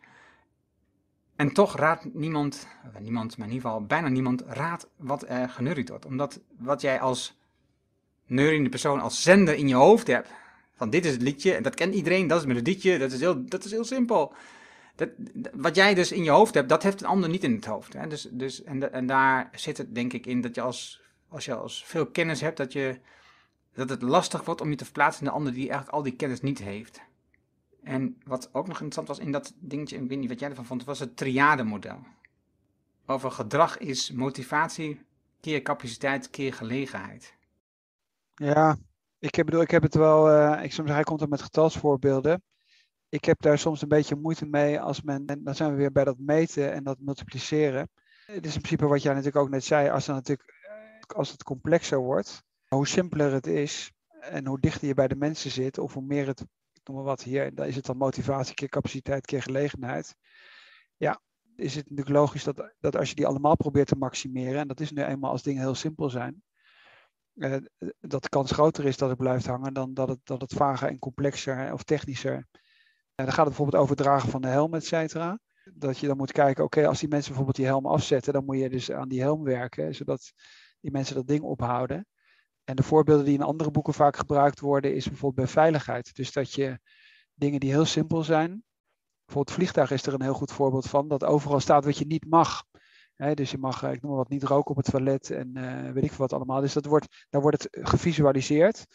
En 1.36 1.54
toch 1.54 1.78
raadt 1.78 2.14
niemand, 2.14 2.68
niemand, 3.00 3.38
maar 3.38 3.48
in 3.48 3.54
ieder 3.54 3.70
geval 3.70 3.86
bijna 3.86 4.08
niemand, 4.08 4.44
raadt 4.48 4.88
wat 4.98 5.30
er 5.30 5.50
geneuried 5.50 5.90
wordt. 5.90 6.06
Omdat 6.06 6.40
wat 6.58 6.82
jij 6.82 7.00
als 7.00 7.38
neuriende 8.26 8.70
persoon, 8.70 9.00
als 9.00 9.24
zender 9.24 9.56
in 9.56 9.68
je 9.68 9.76
hoofd 9.76 10.08
hebt, 10.08 10.30
van 10.76 10.90
dit 10.90 11.06
is 11.06 11.12
het 11.12 11.22
liedje 11.22 11.54
en 11.54 11.64
dat 11.64 11.76
kent 11.76 11.94
iedereen, 11.94 12.28
dat 12.28 12.38
is 12.38 12.44
het 12.44 12.54
melodietje, 12.54 12.98
dat 12.98 13.12
is 13.12 13.20
heel, 13.20 13.46
dat 13.46 13.66
is 13.66 13.72
heel 13.72 13.84
simpel 13.84 14.34
dat, 14.96 15.10
wat 15.54 15.76
jij 15.76 15.94
dus 15.94 16.12
in 16.12 16.24
je 16.24 16.30
hoofd 16.30 16.54
hebt, 16.54 16.70
dat 16.70 16.84
heeft 16.84 17.02
een 17.02 17.08
ander 17.08 17.30
niet 17.30 17.44
in 17.44 17.56
het 17.56 17.66
hoofd. 17.66 17.94
Hè? 17.94 18.08
Dus, 18.08 18.28
dus, 18.32 18.64
en, 18.64 18.94
en 18.94 19.06
daar 19.06 19.50
zit 19.56 19.78
het 19.78 19.96
denk 19.96 20.14
ik 20.14 20.26
in 20.26 20.42
dat 20.42 20.56
je 20.56 20.62
als, 20.62 21.02
als 21.30 21.46
je 21.46 21.56
als 21.56 21.84
veel 21.86 22.06
kennis 22.06 22.42
hebt, 22.42 22.58
dat, 22.58 22.74
je, 22.74 23.00
dat 23.76 23.90
het 23.90 24.02
lastig 24.02 24.46
wordt 24.46 24.62
om 24.62 24.70
je 24.70 24.76
te 24.76 24.84
verplaatsen 24.84 25.24
in 25.24 25.28
de 25.30 25.36
ander 25.36 25.54
die 25.54 25.62
eigenlijk 25.62 25.92
al 25.92 26.04
die 26.04 26.16
kennis 26.16 26.42
niet 26.42 26.60
heeft. 26.60 27.02
En 27.84 28.18
wat 28.26 28.50
ook 28.52 28.68
nog 28.68 28.82
interessant 28.82 29.08
was 29.08 29.20
in 29.20 29.32
dat 29.32 29.54
dingetje, 29.56 29.98
ik 29.98 30.30
wat 30.30 30.40
jij 30.40 30.50
ervan 30.50 30.66
vond, 30.66 30.84
was 30.84 31.00
het 31.00 31.18
triade-model. 31.18 32.00
Over 33.06 33.32
gedrag 33.32 33.78
is 33.78 34.12
motivatie 34.12 35.06
keer 35.40 35.62
capaciteit 35.62 36.30
keer 36.30 36.54
gelegenheid. 36.54 37.34
Ja, 38.36 38.78
ik 39.20 39.36
heb, 39.36 39.46
bedoel, 39.46 39.62
ik 39.62 39.72
heb 39.72 39.84
het 39.84 39.96
wel, 39.96 40.30
uh, 40.32 40.64
ik 40.64 40.74
zeggen, 40.74 40.94
hij 40.94 41.04
komt 41.04 41.22
er 41.22 41.28
met 41.28 41.42
getalsvoorbeelden 41.42 42.44
ik 43.16 43.26
heb 43.26 43.42
daar 43.42 43.60
soms 43.60 43.82
een 43.82 43.88
beetje 43.88 44.16
moeite 44.16 44.46
mee 44.46 44.80
als 44.80 45.02
men, 45.02 45.26
en 45.26 45.44
dan 45.44 45.56
zijn 45.56 45.72
we 45.72 45.78
weer 45.78 45.92
bij 45.92 46.04
dat 46.04 46.18
meten 46.18 46.74
en 46.74 46.84
dat 46.84 47.00
multipliceren. 47.00 47.90
Het 48.26 48.46
is 48.46 48.56
in 48.56 48.62
principe 48.62 48.88
wat 48.88 49.02
jij 49.02 49.14
natuurlijk 49.14 49.44
ook 49.44 49.50
net 49.50 49.64
zei, 49.64 49.90
als, 49.90 50.08
natuurlijk, 50.08 50.54
eh, 50.62 51.18
als 51.18 51.32
het 51.32 51.44
complexer 51.44 51.98
wordt, 51.98 52.44
hoe 52.68 52.88
simpeler 52.88 53.32
het 53.32 53.48
is 53.48 53.92
en 54.20 54.48
hoe 54.48 54.60
dichter 54.60 54.88
je 54.88 54.94
bij 54.94 55.08
de 55.08 55.16
mensen 55.16 55.52
zit, 55.52 55.78
of 55.78 55.94
hoe 55.94 56.04
meer 56.04 56.28
het, 56.28 56.46
noem 56.84 56.96
maar 56.96 57.06
wat 57.06 57.24
hier, 57.24 57.56
dan 57.56 57.66
is 57.66 57.76
het 57.76 57.86
dan 57.86 57.98
motivatie 57.98 58.54
keer 58.54 58.70
capaciteit 58.70 59.26
keer 59.26 59.42
gelegenheid. 59.42 60.16
Ja, 60.98 61.22
is 61.56 61.76
het 61.76 61.90
natuurlijk 61.90 62.18
logisch 62.18 62.44
dat, 62.44 62.74
dat 62.80 62.96
als 62.96 63.10
je 63.10 63.16
die 63.16 63.28
allemaal 63.28 63.56
probeert 63.56 63.88
te 63.88 63.96
maximeren, 63.96 64.60
en 64.60 64.68
dat 64.68 64.80
is 64.80 64.92
nu 64.92 65.04
eenmaal 65.04 65.32
als 65.32 65.44
dingen 65.44 65.62
heel 65.62 65.76
simpel 65.76 66.10
zijn, 66.10 66.44
uh, 67.34 67.58
dat 68.00 68.24
de 68.24 68.30
kans 68.30 68.52
groter 68.52 68.86
is 68.86 68.98
dat 68.98 69.10
het 69.10 69.18
blijft 69.18 69.46
hangen 69.46 69.74
dan 69.74 69.94
dat 69.94 70.08
het, 70.08 70.20
dat 70.24 70.42
het 70.42 70.54
vager 70.54 70.90
en 70.90 71.00
complexer 71.00 71.74
of 71.74 71.84
technischer 71.84 72.48
dan 73.16 73.28
gaat 73.28 73.46
het 73.46 73.56
bijvoorbeeld 73.56 73.84
over 73.84 73.96
het 73.96 74.06
dragen 74.06 74.30
van 74.30 74.42
de 74.42 74.48
helm, 74.48 74.74
et 74.74 74.86
cetera. 74.86 75.40
Dat 75.74 75.98
je 75.98 76.08
dan 76.08 76.18
moet 76.18 76.32
kijken, 76.32 76.64
oké, 76.64 76.88
als 76.88 77.00
die 77.00 77.10
mensen 77.10 77.28
bijvoorbeeld 77.28 77.58
die 77.58 77.66
helm 77.66 77.86
afzetten, 77.86 78.34
dan 78.34 78.46
moet 78.46 78.60
je 78.60 78.70
dus 78.70 78.92
aan 78.92 79.08
die 79.08 79.22
helm 79.22 79.44
werken, 79.44 79.96
zodat 79.96 80.34
die 80.80 80.92
mensen 80.92 81.16
dat 81.16 81.28
ding 81.28 81.42
ophouden. 81.42 82.08
En 82.66 82.76
de 82.76 82.84
voorbeelden 82.84 83.26
die 83.26 83.34
in 83.34 83.42
andere 83.42 83.72
boeken 83.72 83.94
vaak 83.94 84.18
gebruikt 84.18 84.60
worden, 84.60 84.96
is 84.96 85.08
bijvoorbeeld 85.08 85.46
bij 85.46 85.64
veiligheid. 85.64 86.16
Dus 86.16 86.32
dat 86.32 86.54
je 86.54 86.80
dingen 87.34 87.60
die 87.60 87.72
heel 87.72 87.86
simpel 87.86 88.24
zijn, 88.24 88.64
bijvoorbeeld 89.26 89.56
vliegtuig 89.56 89.92
is 89.92 90.06
er 90.06 90.14
een 90.14 90.22
heel 90.22 90.34
goed 90.34 90.52
voorbeeld 90.52 90.88
van, 90.90 91.08
dat 91.08 91.24
overal 91.24 91.60
staat 91.60 91.86
wat 91.86 91.98
je 91.98 92.06
niet 92.06 92.26
mag. 92.30 92.64
dus 93.34 93.52
je 93.52 93.58
mag, 93.58 93.84
eh, 93.84 93.92
ik 93.92 94.02
noem 94.02 94.12
maar 94.12 94.20
wat, 94.20 94.30
niet 94.30 94.44
roken 94.44 94.72
op 94.72 94.78
het 94.78 94.86
toilet 94.92 95.30
en 95.30 95.52
uh, 95.58 95.92
weet 95.92 96.04
ik 96.04 96.12
wat 96.12 96.34
allemaal. 96.34 96.62
Dus 96.62 96.74
dat 96.74 96.86
wordt, 96.86 97.26
daar 97.30 97.42
wordt 97.42 97.64
het 97.64 97.88
gevisualiseerd 97.88 98.86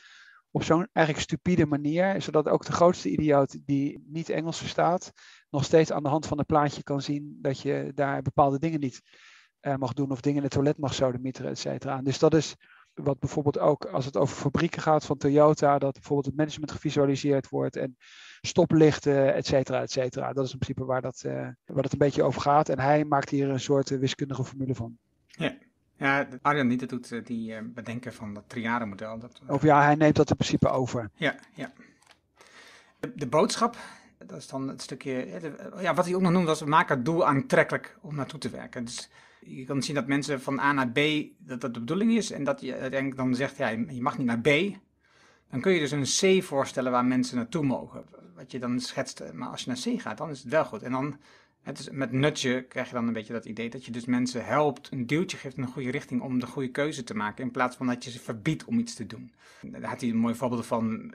op 0.51 0.63
zo'n 0.63 0.89
eigenlijk 0.93 1.27
stupide 1.27 1.67
manier, 1.67 2.23
zodat 2.23 2.49
ook 2.49 2.65
de 2.65 2.73
grootste 2.73 3.11
idioot 3.11 3.67
die 3.67 4.05
niet 4.07 4.29
Engels 4.29 4.59
verstaat, 4.59 5.13
nog 5.51 5.65
steeds 5.65 5.93
aan 5.93 6.03
de 6.03 6.09
hand 6.09 6.27
van 6.27 6.39
een 6.39 6.47
plaatje 6.47 6.83
kan 6.83 7.03
zien 7.03 7.39
dat 7.41 7.61
je 7.61 7.93
daar 7.95 8.23
bepaalde 8.23 8.59
dingen 8.59 8.81
niet 8.81 9.01
uh, 9.61 9.77
mag 9.77 9.93
doen 9.93 10.11
of 10.11 10.21
dingen 10.21 10.39
in 10.39 10.45
het 10.45 10.53
toilet 10.53 10.79
mag 10.79 10.95
sodemieteren, 10.95 11.51
et 11.51 11.59
cetera. 11.59 12.03
Dus 12.03 12.19
dat 12.19 12.35
is 12.35 12.57
wat 12.95 13.19
bijvoorbeeld 13.19 13.59
ook 13.59 13.85
als 13.85 14.05
het 14.05 14.17
over 14.17 14.37
fabrieken 14.37 14.83
gaat 14.83 15.07
van 15.07 15.17
Toyota, 15.17 15.79
dat 15.79 15.93
bijvoorbeeld 15.93 16.27
het 16.27 16.37
management 16.37 16.73
gevisualiseerd 16.73 17.49
wordt 17.49 17.77
en 17.77 17.97
stoplichten, 18.41 19.35
et 19.35 19.47
cetera, 19.47 19.81
et 19.81 19.91
cetera. 19.91 20.33
Dat 20.33 20.45
is 20.47 20.53
in 20.53 20.59
principe 20.59 20.87
waar, 20.87 21.03
dat, 21.03 21.23
uh, 21.27 21.33
waar 21.65 21.83
het 21.83 21.93
een 21.93 21.99
beetje 21.99 22.23
over 22.23 22.41
gaat. 22.41 22.69
En 22.69 22.79
hij 22.79 23.05
maakt 23.05 23.29
hier 23.31 23.49
een 23.49 23.61
soort 23.61 23.89
wiskundige 23.89 24.45
formule 24.45 24.75
van. 24.75 24.99
Ja. 25.27 25.57
Ja, 25.97 26.29
Arjan 26.43 26.67
niet, 26.67 26.81
dat 26.81 26.89
doet 26.89 27.27
die 27.27 27.53
uh, 27.53 27.59
bedenken 27.65 28.13
van 28.15 28.35
dat 28.35 28.45
triade-model. 28.47 29.19
Dat, 29.19 29.41
of 29.47 29.63
ja, 29.63 29.83
hij 29.83 29.95
neemt 29.95 30.17
dat 30.17 30.31
in 30.31 30.37
principe 30.37 30.69
over. 30.69 31.11
Ja, 31.15 31.35
ja. 31.55 31.73
De, 33.01 33.13
de 33.15 33.27
boodschap, 33.27 33.77
dat 34.19 34.39
is 34.39 34.49
dan 34.49 34.69
het 34.69 34.83
stukje, 34.83 35.41
ja, 35.81 35.95
wat 35.95 36.05
hij 36.05 36.15
ook 36.15 36.21
nog 36.21 36.33
noemde 36.33 36.47
was, 36.47 36.61
we 36.61 36.67
maken 36.67 36.97
het 36.97 37.05
doel 37.05 37.27
aantrekkelijk 37.27 37.99
om 38.01 38.15
naartoe 38.15 38.39
te 38.39 38.49
werken. 38.49 38.85
Dus 38.85 39.11
je 39.41 39.65
kan 39.65 39.83
zien 39.83 39.95
dat 39.95 40.07
mensen 40.07 40.41
van 40.41 40.59
A 40.59 40.73
naar 40.73 40.91
B, 40.91 40.99
dat 41.39 41.61
dat 41.61 41.75
de 41.75 41.81
bedoeling 41.81 42.13
is. 42.13 42.31
En 42.31 42.45
dat 42.45 42.61
je 42.61 42.73
uiteindelijk 42.77 43.21
dan 43.21 43.35
zegt, 43.35 43.57
ja, 43.57 43.69
je 43.69 44.03
mag 44.03 44.19
niet 44.19 44.27
naar 44.27 44.41
B. 44.41 44.49
Dan 45.51 45.61
kun 45.61 45.73
je 45.73 45.89
dus 45.89 45.91
een 45.91 46.41
C 46.41 46.43
voorstellen 46.43 46.93
waar 46.93 47.05
mensen 47.05 47.37
naartoe 47.37 47.65
mogen. 47.65 48.05
Wat 48.35 48.53
je 48.53 48.59
dan 48.59 48.81
schetst. 48.81 49.33
Maar 49.33 49.49
als 49.49 49.65
je 49.65 49.69
naar 49.69 49.97
C 49.97 50.01
gaat, 50.01 50.19
dan 50.19 50.31
is 50.31 50.43
het 50.43 50.49
wel 50.49 50.65
goed. 50.65 50.83
En 50.83 50.93
dan, 50.93 51.17
het 51.63 51.79
is, 51.79 51.91
met 51.91 52.13
nutje 52.13 52.63
krijg 52.63 52.89
je 52.89 52.95
dan 52.95 53.07
een 53.07 53.13
beetje 53.13 53.33
dat 53.33 53.45
idee 53.45 53.71
dat 53.71 53.85
je 53.85 53.93
dus 53.93 54.05
mensen 54.05 54.45
helpt, 54.45 54.89
een 54.93 55.07
duwtje 55.07 55.37
geeft 55.37 55.57
in 55.57 55.63
een 55.63 55.69
goede 55.69 55.91
richting 55.91 56.21
om 56.21 56.41
de 56.41 56.47
goede 56.47 56.71
keuze 56.71 57.05
te 57.05 57.15
maken. 57.15 57.45
In 57.45 57.51
plaats 57.51 57.77
van 57.77 57.87
dat 57.87 58.05
je 58.05 58.11
ze 58.11 58.21
verbiedt 58.21 58.65
om 58.65 58.79
iets 58.79 58.95
te 58.95 59.07
doen. 59.07 59.33
Daar 59.63 59.83
had 59.83 60.01
hij 60.01 60.11
een 60.11 60.17
mooi 60.17 60.35
voorbeeld 60.35 60.67
van, 60.67 61.15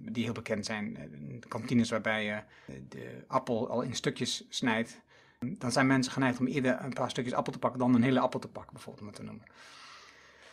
die 0.00 0.24
heel 0.24 0.32
bekend 0.32 0.66
zijn. 0.66 0.98
De 1.40 1.48
kantines 1.48 1.90
waarbij 1.90 2.24
je 2.24 2.42
de 2.88 3.24
appel 3.26 3.68
al 3.68 3.82
in 3.82 3.94
stukjes 3.94 4.46
snijdt 4.48 5.02
dan 5.58 5.72
zijn 5.72 5.86
mensen 5.86 6.12
geneigd 6.12 6.38
om 6.38 6.46
eerder 6.46 6.78
een 6.80 6.92
paar 6.92 7.10
stukjes 7.10 7.34
appel 7.34 7.52
te 7.52 7.58
pakken 7.58 7.80
dan 7.80 7.94
een 7.94 8.02
hele 8.02 8.20
appel 8.20 8.40
te 8.40 8.48
pakken, 8.48 8.72
bijvoorbeeld, 8.72 9.06
om 9.06 9.12
te 9.12 9.22
noemen. 9.22 9.44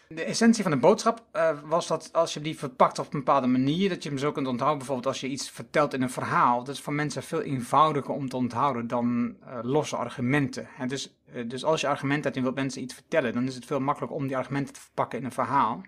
De 0.08 0.24
essentie 0.24 0.64
van 0.64 0.72
de 0.72 0.78
boodschap 0.78 1.26
uh, 1.34 1.60
was 1.64 1.88
dat 1.88 2.10
als 2.14 2.34
je 2.34 2.42
die 2.42 2.58
verpakt 2.58 3.00
op 3.00 3.06
een 3.06 3.20
bepaalde 3.20 3.48
manier, 3.48 3.90
dat 3.90 4.04
je 4.04 4.10
hem 4.10 4.18
zo 4.18 4.32
kunt 4.32 4.48
onthouden. 4.48 4.78
Bijvoorbeeld 4.78 5.08
als 5.08 5.22
je 5.22 5.28
iets 5.28 5.50
vertelt 5.50 5.94
in 5.94 6.02
een 6.02 6.10
verhaal. 6.10 6.64
Dat 6.64 6.76
is 6.76 6.82
voor 6.82 6.94
mensen 6.94 7.24
veel 7.24 7.42
eenvoudiger 7.42 8.14
om 8.14 8.30
te 8.30 8.36
onthouden 8.36 8.88
dan 8.88 9.36
uh, 9.44 9.60
losse 9.62 9.96
argumenten. 9.96 10.68
En 10.78 10.88
dus, 10.88 11.16
uh, 11.34 11.50
dus 11.50 11.64
als 11.64 11.82
je 11.82 11.88
argumenten 11.88 12.24
hebt 12.24 12.36
en 12.36 12.44
wilt 12.44 12.56
mensen 12.56 12.82
iets 12.82 12.94
vertellen, 12.94 13.34
dan 13.34 13.44
is 13.44 13.56
het 13.56 13.66
veel 13.66 13.80
makkelijker 13.80 14.18
om 14.18 14.28
die 14.28 14.38
argumenten 14.38 14.74
te 14.74 14.80
verpakken 14.80 15.20
in 15.20 15.26
een 15.26 15.32
verhaal. 15.32 15.82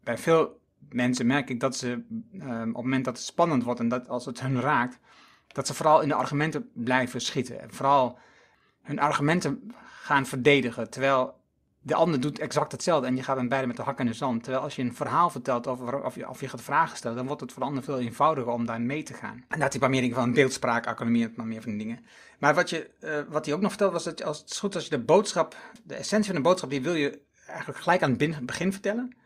Bij 0.00 0.18
veel 0.18 0.60
mensen 0.88 1.26
merk 1.26 1.50
ik 1.50 1.60
dat 1.60 1.76
ze 1.76 2.04
op 2.32 2.48
het 2.48 2.72
moment 2.72 3.04
dat 3.04 3.16
het 3.16 3.26
spannend 3.26 3.62
wordt 3.62 3.80
en 3.80 3.88
dat 3.88 4.08
als 4.08 4.26
het 4.26 4.40
hun 4.40 4.60
raakt, 4.60 4.98
dat 5.46 5.66
ze 5.66 5.74
vooral 5.74 6.00
in 6.00 6.08
de 6.08 6.14
argumenten 6.14 6.70
blijven 6.74 7.20
schieten. 7.20 7.60
En 7.60 7.72
vooral 7.72 8.18
hun 8.88 8.98
argumenten 8.98 9.74
gaan 10.02 10.26
verdedigen. 10.26 10.90
Terwijl 10.90 11.34
de 11.80 11.94
ander 11.94 12.20
doet 12.20 12.38
exact 12.38 12.72
hetzelfde 12.72 13.06
en 13.06 13.16
je 13.16 13.22
gaat 13.22 13.36
dan 13.36 13.48
beide 13.48 13.66
met 13.66 13.76
de 13.76 13.82
hak 13.82 14.00
in 14.00 14.06
de 14.06 14.12
zand. 14.12 14.42
Terwijl 14.42 14.64
als 14.64 14.76
je 14.76 14.82
een 14.82 14.94
verhaal 14.94 15.30
vertelt 15.30 15.66
over, 15.66 16.04
of, 16.04 16.14
je, 16.14 16.28
of 16.28 16.40
je 16.40 16.48
gaat 16.48 16.62
vragen 16.62 16.96
stellen, 16.96 17.16
dan 17.16 17.26
wordt 17.26 17.40
het 17.40 17.52
voor 17.52 17.62
de 17.62 17.68
ander 17.68 17.82
veel 17.82 17.98
eenvoudiger 18.00 18.52
om 18.52 18.66
daar 18.66 18.80
mee 18.80 19.02
te 19.02 19.14
gaan. 19.14 19.44
En 19.48 19.60
dat 19.60 19.72
hij 19.72 19.80
paar 19.80 19.90
meer 19.90 20.14
van 20.14 20.32
beeldspraak, 20.32 20.86
economie 20.86 21.24
en 21.24 21.32
maar 21.36 21.46
meer 21.46 21.62
van 21.62 21.70
die 21.70 21.80
dingen. 21.80 22.04
Maar 22.38 22.54
wat, 22.54 22.70
je, 22.70 22.90
uh, 23.00 23.18
wat 23.28 23.44
hij 23.44 23.54
ook 23.54 23.60
nog 23.60 23.70
vertelde 23.70 23.92
was 23.92 24.04
dat 24.04 24.22
als 24.22 24.38
het 24.38 24.50
is 24.50 24.58
goed 24.58 24.74
als 24.74 24.84
je 24.84 24.90
de 24.90 24.98
boodschap, 24.98 25.56
de 25.84 25.94
essentie 25.94 26.32
van 26.32 26.42
de 26.42 26.48
boodschap, 26.48 26.70
die 26.70 26.82
wil 26.82 26.94
je 26.94 27.20
eigenlijk 27.46 27.78
gelijk 27.78 28.02
aan 28.02 28.16
het 28.18 28.46
begin 28.46 28.72
vertellen. 28.72 29.16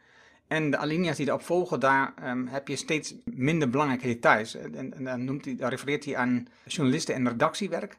En 0.46 0.70
de 0.70 0.76
alinea's 0.76 1.16
die 1.16 1.26
erop 1.26 1.42
volgen, 1.42 1.80
daar 1.80 2.14
um, 2.24 2.46
heb 2.46 2.68
je 2.68 2.76
steeds 2.76 3.14
minder 3.24 3.70
belangrijke 3.70 4.06
details. 4.06 4.54
En, 4.54 4.94
en 4.94 5.04
dan, 5.04 5.24
noemt 5.24 5.44
hij, 5.44 5.56
refereert 5.58 6.04
hij 6.04 6.16
aan 6.16 6.46
journalisten 6.64 7.14
en 7.14 7.28
redactiewerk. 7.28 7.98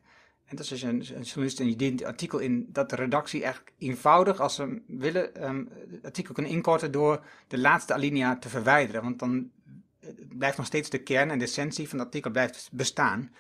En 0.54 0.60
dat 0.60 0.72
is 0.72 0.82
een, 0.82 1.06
een 1.16 1.22
journalist 1.22 1.60
en 1.60 1.70
je 1.70 1.76
dient 1.76 2.00
het 2.00 2.10
artikel 2.10 2.40
in 2.40 2.70
dat 2.70 2.90
de 2.90 2.96
redactie 2.96 3.44
eigenlijk 3.44 3.74
eenvoudig, 3.78 4.40
als 4.40 4.56
ze 4.56 4.82
willen, 4.88 5.50
um, 5.50 5.70
het 5.92 6.06
artikel 6.06 6.34
kunnen 6.34 6.52
inkorten 6.52 6.92
door 6.92 7.26
de 7.48 7.58
laatste 7.58 7.94
alinea 7.94 8.38
te 8.38 8.50
verwijderen. 8.50 9.02
Want 9.02 9.20
dan 9.20 9.52
eh, 10.00 10.10
blijft 10.30 10.58
nog 10.58 10.66
steeds 10.66 10.90
de 10.90 10.98
kern 10.98 11.32
en 11.32 11.38
de 11.38 11.46
essentie 11.46 11.90
van 11.90 11.98
het 11.98 12.08
artikel 12.08 12.32
blijft 12.32 12.70
bestaan. 12.72 13.32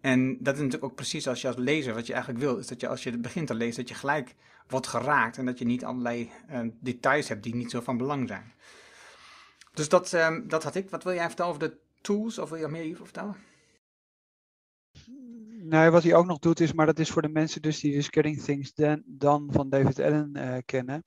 En 0.00 0.36
dat 0.40 0.54
is 0.54 0.60
natuurlijk 0.60 0.84
ook 0.84 0.94
precies 0.94 1.28
als 1.28 1.40
je 1.40 1.46
als 1.46 1.56
lezer 1.56 1.94
wat 1.94 2.06
je 2.06 2.12
eigenlijk 2.12 2.44
wil, 2.44 2.56
is 2.56 2.66
dat 2.66 2.80
je 2.80 2.88
als 2.88 3.02
je 3.02 3.10
het 3.10 3.22
begint 3.22 3.46
te 3.46 3.54
lezen, 3.54 3.80
dat 3.80 3.88
je 3.88 3.94
gelijk 3.94 4.34
wordt 4.68 4.86
geraakt 4.86 5.38
en 5.38 5.46
dat 5.46 5.58
je 5.58 5.64
niet 5.64 5.84
allerlei 5.84 6.30
uh, 6.50 6.60
details 6.80 7.28
hebt 7.28 7.42
die 7.42 7.54
niet 7.54 7.70
zo 7.70 7.80
van 7.80 7.96
belang 7.96 8.28
zijn. 8.28 8.52
Dus 9.74 9.88
dat, 9.88 10.12
um, 10.12 10.48
dat 10.48 10.62
had 10.62 10.74
ik. 10.74 10.90
Wat 10.90 11.04
wil 11.04 11.14
jij 11.14 11.26
vertellen 11.26 11.54
over 11.54 11.68
de 11.68 11.76
tools? 12.00 12.38
Of 12.38 12.48
wil 12.48 12.58
je 12.58 12.68
meer 12.68 12.82
hierover 12.82 13.04
vertellen? 13.04 13.36
Nee, 15.62 15.90
wat 15.90 16.02
hij 16.02 16.14
ook 16.14 16.26
nog 16.26 16.38
doet 16.38 16.60
is, 16.60 16.72
maar 16.72 16.86
dat 16.86 16.98
is 16.98 17.10
voor 17.10 17.22
de 17.22 17.28
mensen 17.28 17.62
dus 17.62 17.80
die 17.80 17.92
dus 17.92 18.44
Things 18.44 18.72
Done 19.04 19.52
van 19.52 19.68
David 19.68 20.00
Allen 20.00 20.30
uh, 20.36 20.56
kennen. 20.64 21.04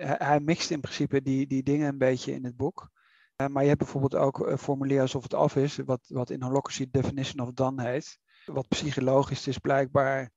hij 0.00 0.40
mixt 0.40 0.70
in 0.70 0.80
principe 0.80 1.22
die, 1.22 1.46
die 1.46 1.62
dingen 1.62 1.88
een 1.88 1.98
beetje 1.98 2.32
in 2.32 2.44
het 2.44 2.56
boek. 2.56 2.90
Uh, 3.36 3.46
maar 3.46 3.62
je 3.62 3.68
hebt 3.68 3.80
bijvoorbeeld 3.80 4.14
ook 4.14 4.38
een 4.38 4.58
formulier 4.58 5.00
alsof 5.00 5.22
het 5.22 5.34
af 5.34 5.56
is, 5.56 5.76
wat, 5.76 6.00
wat 6.08 6.30
in 6.30 6.42
Holacracy 6.42 6.86
Definition 6.90 7.46
of 7.46 7.52
Done 7.52 7.82
heet. 7.82 8.18
Wat 8.44 8.68
psychologisch 8.68 9.42
dus 9.42 9.58
blijkbaar 9.58 10.30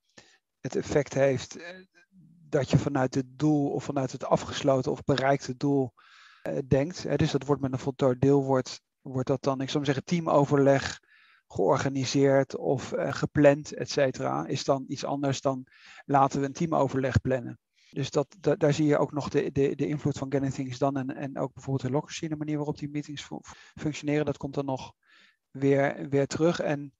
het 0.59 0.75
effect 0.75 1.13
heeft 1.13 1.55
eh, 1.55 1.85
dat 2.49 2.69
je 2.69 2.77
vanuit 2.77 3.15
het 3.15 3.39
doel 3.39 3.71
of 3.71 3.83
vanuit 3.83 4.11
het 4.11 4.25
afgesloten 4.25 4.91
of 4.91 5.03
bereikte 5.03 5.57
doel 5.57 5.93
uh, 6.47 6.57
denkt. 6.67 7.17
dus 7.17 7.31
dat 7.31 7.45
wordt 7.45 7.61
met 7.61 7.71
een 7.71 7.79
voltooid 7.79 8.21
deel, 8.21 8.43
wordt, 8.43 8.81
wordt 9.01 9.27
dat 9.27 9.43
dan, 9.43 9.61
ik 9.61 9.69
zou 9.69 9.85
zeggen, 9.85 10.03
teamoverleg 10.03 10.99
georganiseerd 11.47 12.57
of 12.57 12.93
uh, 12.93 13.13
gepland, 13.13 13.73
et 13.73 13.89
cetera, 13.89 14.45
is 14.45 14.63
dan 14.63 14.85
iets 14.87 15.03
anders 15.03 15.41
dan 15.41 15.67
laten 16.05 16.39
we 16.39 16.45
een 16.45 16.53
teamoverleg 16.53 17.21
plannen. 17.21 17.59
Dus 17.91 18.11
dat, 18.11 18.37
daar 18.39 18.73
zie 18.73 18.85
je 18.85 18.97
ook 18.97 19.11
nog 19.11 19.29
de, 19.29 19.51
de, 19.51 19.75
de 19.75 19.87
invloed 19.87 20.17
van 20.17 20.31
Getting 20.31 20.53
Things 20.53 20.77
Done 20.77 20.99
en, 20.99 21.15
en 21.15 21.37
ook 21.37 21.53
bijvoorbeeld 21.53 21.85
de 21.85 21.91
Locracy, 21.91 22.27
de 22.27 22.35
manier 22.35 22.57
waarop 22.57 22.77
die 22.77 22.89
meetings 22.89 23.27
functioneren. 23.75 24.25
Dat 24.25 24.37
komt 24.37 24.53
dan 24.53 24.65
nog 24.65 24.93
weer, 25.51 26.09
weer 26.09 26.27
terug. 26.27 26.59
En 26.59 26.93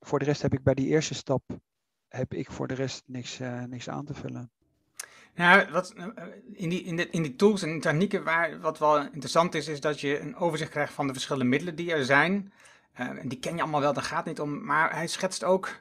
voor 0.00 0.18
de 0.18 0.24
rest 0.24 0.42
heb 0.42 0.52
ik 0.52 0.62
bij 0.62 0.74
die 0.74 0.86
eerste 0.86 1.14
stap, 1.14 1.42
heb 2.08 2.34
ik 2.34 2.50
voor 2.50 2.68
de 2.68 2.74
rest 2.74 3.02
niks, 3.06 3.40
uh, 3.40 3.64
niks 3.64 3.88
aan 3.88 4.04
te 4.04 4.14
vullen. 4.14 4.50
Ja, 5.34 5.70
wat, 5.70 5.92
eh, 5.92 6.06
in, 6.52 6.68
die, 6.68 6.82
in, 6.82 6.96
de, 6.96 7.10
in 7.10 7.22
die 7.22 7.36
tools 7.36 7.62
en 7.62 7.80
technieken, 7.80 8.24
waar, 8.24 8.60
wat 8.60 8.78
wel 8.78 9.04
interessant 9.04 9.54
is, 9.54 9.68
is 9.68 9.80
dat 9.80 10.00
je 10.00 10.20
een 10.20 10.36
overzicht 10.36 10.70
krijgt 10.70 10.92
van 10.92 11.06
de 11.06 11.12
verschillende 11.12 11.48
middelen 11.48 11.76
die 11.76 11.92
er 11.92 12.04
zijn. 12.04 12.52
Uh, 13.00 13.10
die 13.24 13.38
ken 13.38 13.54
je 13.54 13.62
allemaal 13.62 13.80
wel, 13.80 13.92
daar 13.92 14.02
gaat 14.02 14.24
niet 14.24 14.40
om. 14.40 14.64
Maar 14.64 14.94
hij 14.94 15.06
schetst 15.06 15.44
ook 15.44 15.80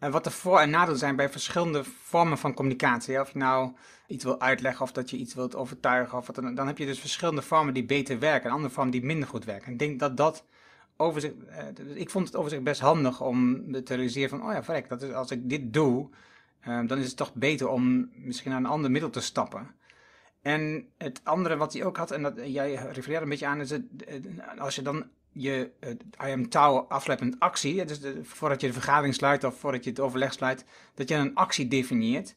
uh, 0.00 0.10
wat 0.10 0.24
de 0.24 0.30
voor- 0.30 0.58
en 0.58 0.70
nadelen 0.70 0.98
zijn 0.98 1.16
bij 1.16 1.28
verschillende 1.28 1.84
vormen 1.84 2.38
van 2.38 2.54
communicatie. 2.54 3.20
Of 3.20 3.32
je 3.32 3.38
nou 3.38 3.72
iets 4.06 4.24
wil 4.24 4.40
uitleggen 4.40 4.82
of 4.82 4.92
dat 4.92 5.10
je 5.10 5.16
iets 5.16 5.34
wilt 5.34 5.54
overtuigen. 5.54 6.18
Of 6.18 6.26
wat 6.26 6.34
dan, 6.34 6.54
dan 6.54 6.66
heb 6.66 6.78
je 6.78 6.86
dus 6.86 7.00
verschillende 7.00 7.42
vormen 7.42 7.74
die 7.74 7.84
beter 7.84 8.18
werken 8.18 8.48
en 8.48 8.54
andere 8.54 8.74
vormen 8.74 8.92
die 8.92 9.04
minder 9.04 9.28
goed 9.28 9.44
werken. 9.44 9.72
ik 9.72 9.78
denk 9.78 10.00
dat 10.00 10.16
dat 10.16 10.44
overzicht. 10.96 11.34
Uh, 11.48 11.96
ik 11.96 12.10
vond 12.10 12.26
het 12.26 12.36
overzicht 12.36 12.62
best 12.62 12.80
handig 12.80 13.20
om 13.20 13.72
te 13.72 13.94
realiseren 13.94 14.28
van: 14.28 14.48
oh 14.48 14.52
ja, 14.52 14.62
verrek, 14.62 14.88
dat 14.88 15.02
is, 15.02 15.12
als 15.12 15.30
ik 15.30 15.48
dit 15.48 15.72
doe, 15.72 16.08
dan 16.64 16.98
is 16.98 17.06
het 17.06 17.16
toch 17.16 17.34
beter 17.34 17.68
om 17.68 18.10
misschien 18.14 18.50
naar 18.50 18.60
een 18.60 18.66
ander 18.66 18.90
middel 18.90 19.10
te 19.10 19.20
stappen. 19.20 19.74
En 20.42 20.88
het 20.98 21.20
andere 21.24 21.56
wat 21.56 21.72
hij 21.72 21.84
ook 21.84 21.96
had, 21.96 22.10
en 22.10 22.22
dat 22.22 22.34
jij 22.44 22.74
refereerde 22.74 23.22
een 23.22 23.28
beetje 23.28 23.46
aan, 23.46 23.60
is 23.60 23.70
het, 23.70 23.82
als 24.58 24.74
je 24.74 24.82
dan 24.82 25.04
je 25.32 25.70
uh, 26.20 26.30
IM 26.30 26.48
touw 26.48 26.78
afleidt 26.78 27.22
met 27.22 27.36
actie, 27.38 27.84
dus 27.84 28.00
voordat 28.22 28.60
je 28.60 28.66
de 28.66 28.72
vergadering 28.72 29.14
sluit 29.14 29.44
of 29.44 29.58
voordat 29.58 29.84
je 29.84 29.90
het 29.90 30.00
overleg 30.00 30.32
sluit, 30.32 30.64
dat 30.94 31.08
je 31.08 31.14
een 31.14 31.34
actie 31.34 31.68
definieert. 31.68 32.34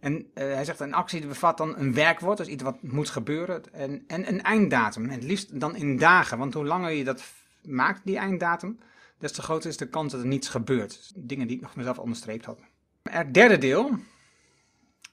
En 0.00 0.14
uh, 0.14 0.24
hij 0.34 0.64
zegt 0.64 0.80
een 0.80 0.94
actie 0.94 1.26
bevat 1.26 1.56
dan 1.56 1.76
een 1.76 1.94
werkwoord, 1.94 2.38
dus 2.38 2.46
iets 2.46 2.62
wat 2.62 2.82
moet 2.82 3.10
gebeuren, 3.10 3.62
en, 3.72 4.04
en 4.06 4.28
een 4.28 4.42
einddatum. 4.42 5.04
En 5.04 5.10
het 5.10 5.22
liefst 5.22 5.60
dan 5.60 5.76
in 5.76 5.98
dagen, 5.98 6.38
want 6.38 6.54
hoe 6.54 6.64
langer 6.64 6.90
je 6.90 7.04
dat 7.04 7.24
maakt, 7.62 8.00
die 8.04 8.16
einddatum, 8.16 8.78
des 9.18 9.32
te 9.32 9.42
groter 9.42 9.70
is 9.70 9.76
de 9.76 9.88
kans 9.88 10.12
dat 10.12 10.20
er 10.20 10.26
niets 10.26 10.48
gebeurt. 10.48 11.12
Dingen 11.14 11.46
die 11.46 11.56
ik 11.56 11.62
nog 11.62 11.76
mezelf 11.76 11.98
onderstreept 11.98 12.44
had. 12.44 12.58
Het 13.02 13.34
derde 13.34 13.58
deel, 13.58 13.90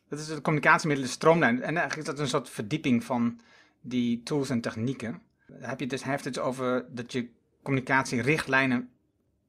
dat 0.07 0.19
is 0.19 0.27
de 0.27 0.41
communicatiemiddelen 0.41 1.11
stroomlijn. 1.11 1.61
En 1.61 1.77
eigenlijk 1.77 1.97
is 1.97 2.05
dat 2.05 2.19
een 2.19 2.27
soort 2.27 2.49
verdieping 2.49 3.03
van 3.03 3.39
die 3.81 4.23
tools 4.23 4.49
en 4.49 4.61
technieken 4.61 5.21
heb 5.59 5.79
je 5.79 5.87
dus, 5.87 6.03
heeft 6.03 6.25
het 6.25 6.39
over 6.39 6.85
dat 6.89 7.11
je 7.11 7.29
communicatierichtlijnen 7.63 8.89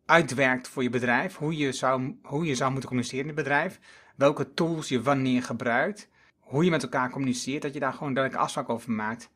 uitwerkt 0.07 0.69
voor 0.69 0.83
je 0.83 0.91
bedrijf. 0.91 1.37
Hoe 1.37 1.57
je, 1.57 1.73
zou, 1.73 2.17
hoe 2.23 2.45
je 2.45 2.55
zou 2.55 2.71
moeten 2.71 2.89
communiceren 2.89 3.29
in 3.29 3.35
het 3.35 3.45
bedrijf. 3.45 3.81
Welke 4.17 4.55
tools 4.55 4.89
je 4.89 5.03
wanneer 5.03 5.43
gebruikt. 5.43 6.09
Hoe 6.39 6.65
je 6.65 6.71
met 6.71 6.83
elkaar 6.83 7.11
communiceert. 7.11 7.63
Dat 7.63 7.75
je 7.75 7.81
daar 7.81 7.93
gewoon 7.93 8.15
duidelijk 8.15 8.45
afspraak 8.45 8.69
over 8.69 8.93
maakt. 8.93 9.31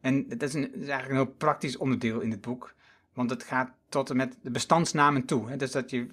En 0.00 0.28
dat 0.28 0.42
is, 0.42 0.54
een, 0.54 0.74
is 0.74 0.88
eigenlijk 0.88 1.08
een 1.08 1.26
heel 1.26 1.36
praktisch 1.36 1.76
onderdeel 1.76 2.20
in 2.20 2.30
het 2.30 2.40
boek. 2.40 2.74
Want 3.14 3.30
het 3.30 3.42
gaat 3.42 3.70
tot 3.88 4.10
en 4.10 4.16
met 4.16 4.36
de 4.42 4.50
bestandsnamen 4.50 5.24
toe. 5.24 5.48
Hè? 5.48 5.56
Dus 5.56 5.70
dat 5.70 5.90
je 5.90 6.06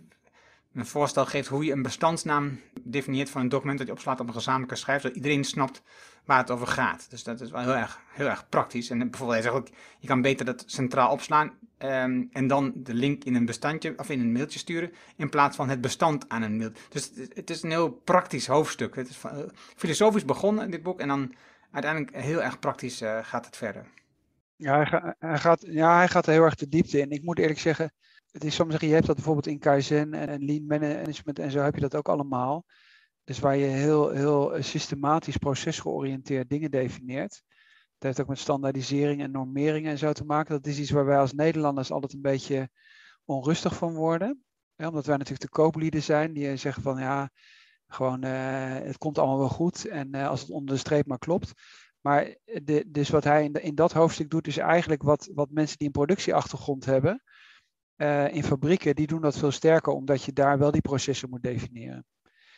een 0.78 0.86
voorstel 0.86 1.26
geeft 1.26 1.48
hoe 1.48 1.66
je 1.66 1.72
een 1.72 1.82
bestandsnaam 1.82 2.60
definieert 2.82 3.30
van 3.30 3.42
een 3.42 3.50
document 3.50 3.78
dat 3.78 3.88
je 3.88 3.94
opslaat 3.94 4.20
op 4.20 4.28
een 4.28 4.34
gezamenlijke 4.34 4.76
schijf, 4.76 5.02
zodat 5.02 5.16
iedereen 5.16 5.44
snapt 5.44 5.82
waar 6.26 6.38
het 6.38 6.52
over 6.52 6.68
gaat. 6.68 7.10
Dus 7.10 7.24
dat 7.24 7.42
is 7.42 7.52
wel 7.52 7.62
heel 7.62 7.76
erg, 7.76 8.00
heel 8.10 8.28
erg 8.28 8.50
praktisch. 8.50 8.90
En 8.90 8.98
bijvoorbeeld, 8.98 9.32
hij 9.32 9.42
zegt 9.42 9.56
ook, 9.56 9.68
je 10.00 10.08
kan 10.08 10.22
beter 10.22 10.46
dat 10.46 10.63
centraal 10.66 11.12
opslaan 11.12 11.52
um, 11.80 12.30
en 12.32 12.48
dan 12.48 12.72
de 12.76 12.94
link 12.94 13.24
in 13.24 13.36
een 13.36 13.46
bestandje 13.46 13.94
of 13.98 14.10
in 14.10 14.20
een 14.20 14.32
mailtje 14.32 14.60
sturen, 14.60 14.92
in 15.16 15.30
plaats 15.30 15.56
van 15.56 15.70
het 15.70 15.82
bestand 15.82 16.30
aan 16.30 16.42
een 16.42 16.58
mail. 16.58 16.72
Dus 16.90 17.12
het, 17.34 17.50
is 17.50 17.63
een 17.63 17.70
heel 17.70 17.90
praktisch 17.90 18.48
hoofdstuk. 18.48 18.96
Het 18.96 19.10
is 19.10 19.24
uh, 19.26 19.32
filosofisch 19.76 20.26
begonnen 20.26 20.72
dit 20.72 20.84
boek 20.84 21.00
en 21.00 21.08
dan 21.08 21.34
uiteindelijk 21.72 22.16
heel 22.16 22.42
erg 22.42 22.60
praktisch 22.60 23.02
uh, 23.02 23.20
gaat 23.22 23.46
het 23.46 23.58
verder. 23.58 23.86
Ja 24.56 24.84
hij, 24.84 25.16
hij, 25.20 25.38
gaat, 25.38 25.66
ja, 25.68 25.96
hij 25.96 26.08
gaat 26.08 26.26
er 26.26 26.32
heel 26.32 26.44
erg 26.44 26.56
de 26.56 26.68
diepte 26.68 27.00
in. 27.00 27.12
Ik 27.12 27.24
moet 27.24 27.40
eerlijk 27.40 27.60
zeggen, 27.60 27.92
het 28.38 28.45
is 28.45 28.56
soms 28.56 28.69
zeggen, 28.69 28.88
je 28.88 28.93
hebt 28.93 29.08
dat 29.08 29.15
bijvoorbeeld 29.15 29.47
in 29.47 29.60
Kaizen 29.60 30.13
en, 30.13 30.45
Lean 30.45 30.65
Management 30.65 31.39
en 31.39 31.52
zo 31.52 31.60
heb 31.60 31.76
je 31.76 31.82
dat 31.82 31.95
ook 31.95 32.10
allemaal. 32.10 32.65
Dus 33.23 33.39
waar 33.39 33.56
je 33.56 33.65
heel, 33.65 34.10
heel 34.10 34.56
systematisch, 34.60 35.38
procesgeoriënteerd 35.38 36.50
dingen 36.50 36.71
definieert. 36.71 37.43
Dat 37.97 38.04
heeft 38.04 38.21
ook 38.21 38.28
met 38.28 38.39
standaardisering 38.39 39.21
en 39.21 39.32
normering 39.32 39.88
en 39.88 39.97
zo 39.97 40.13
te 40.13 40.26
maken. 40.26 40.56
Dat 40.56 40.65
is 40.65 40.80
iets 40.80 40.91
waar 40.91 41.06
wij 41.06 41.17
als 41.17 41.34
Nederlanders 41.34 41.91
altijd 41.91 42.13
een 42.13 42.21
beetje 42.21 42.69
onrustig 43.26 43.76
van 43.76 43.93
worden. 43.93 44.43
omdat 44.76 45.06
wij 45.06 45.17
natuurlijk 45.17 45.52
de 45.52 45.62
kooplieden 45.62 46.04
zijn 46.04 46.34
die 46.34 46.56
zeggen 46.56 46.84
van 46.84 46.97
ja, 46.97 47.30
gewoon 47.88 48.26
uh, 48.26 48.73
het 48.73 48.97
komt 48.97 49.17
allemaal 49.17 49.38
wel 49.38 49.50
goed 49.50 49.86
en 49.86 50.15
uh, 50.15 50.28
als 50.28 50.41
het 50.41 50.50
onder 50.50 50.73
de 50.73 50.80
streep 50.80 51.08
maar 51.08 51.17
klopt. 51.17 51.52
Maar 52.02 52.36
de, 52.43 52.86
dus 52.88 53.10
wat 53.10 53.23
hij 53.23 53.43
in, 53.43 53.54
in, 53.54 53.76
dat 53.76 53.93
hoofdstuk 53.93 54.30
doet 54.30 54.47
is 54.47 54.58
eigenlijk 54.58 55.04
wat, 55.04 55.30
wat 55.34 55.52
mensen 55.52 55.78
die 55.78 55.88
een 55.88 55.93
productieachtergrond 55.93 56.86
hebben 56.86 57.23
uh, 57.98 58.34
in 58.34 58.44
fabrieken, 58.44 58.96
die 58.96 59.08
doen 59.08 59.22
dat 59.22 59.38
veel 59.38 59.52
sterker 59.52 59.94
omdat 59.94 60.24
je 60.24 60.34
daar 60.34 60.58
wel 60.58 60.72
die 60.72 60.82
processen 60.82 61.30
moet 61.30 61.44
definiëren. 61.44 62.06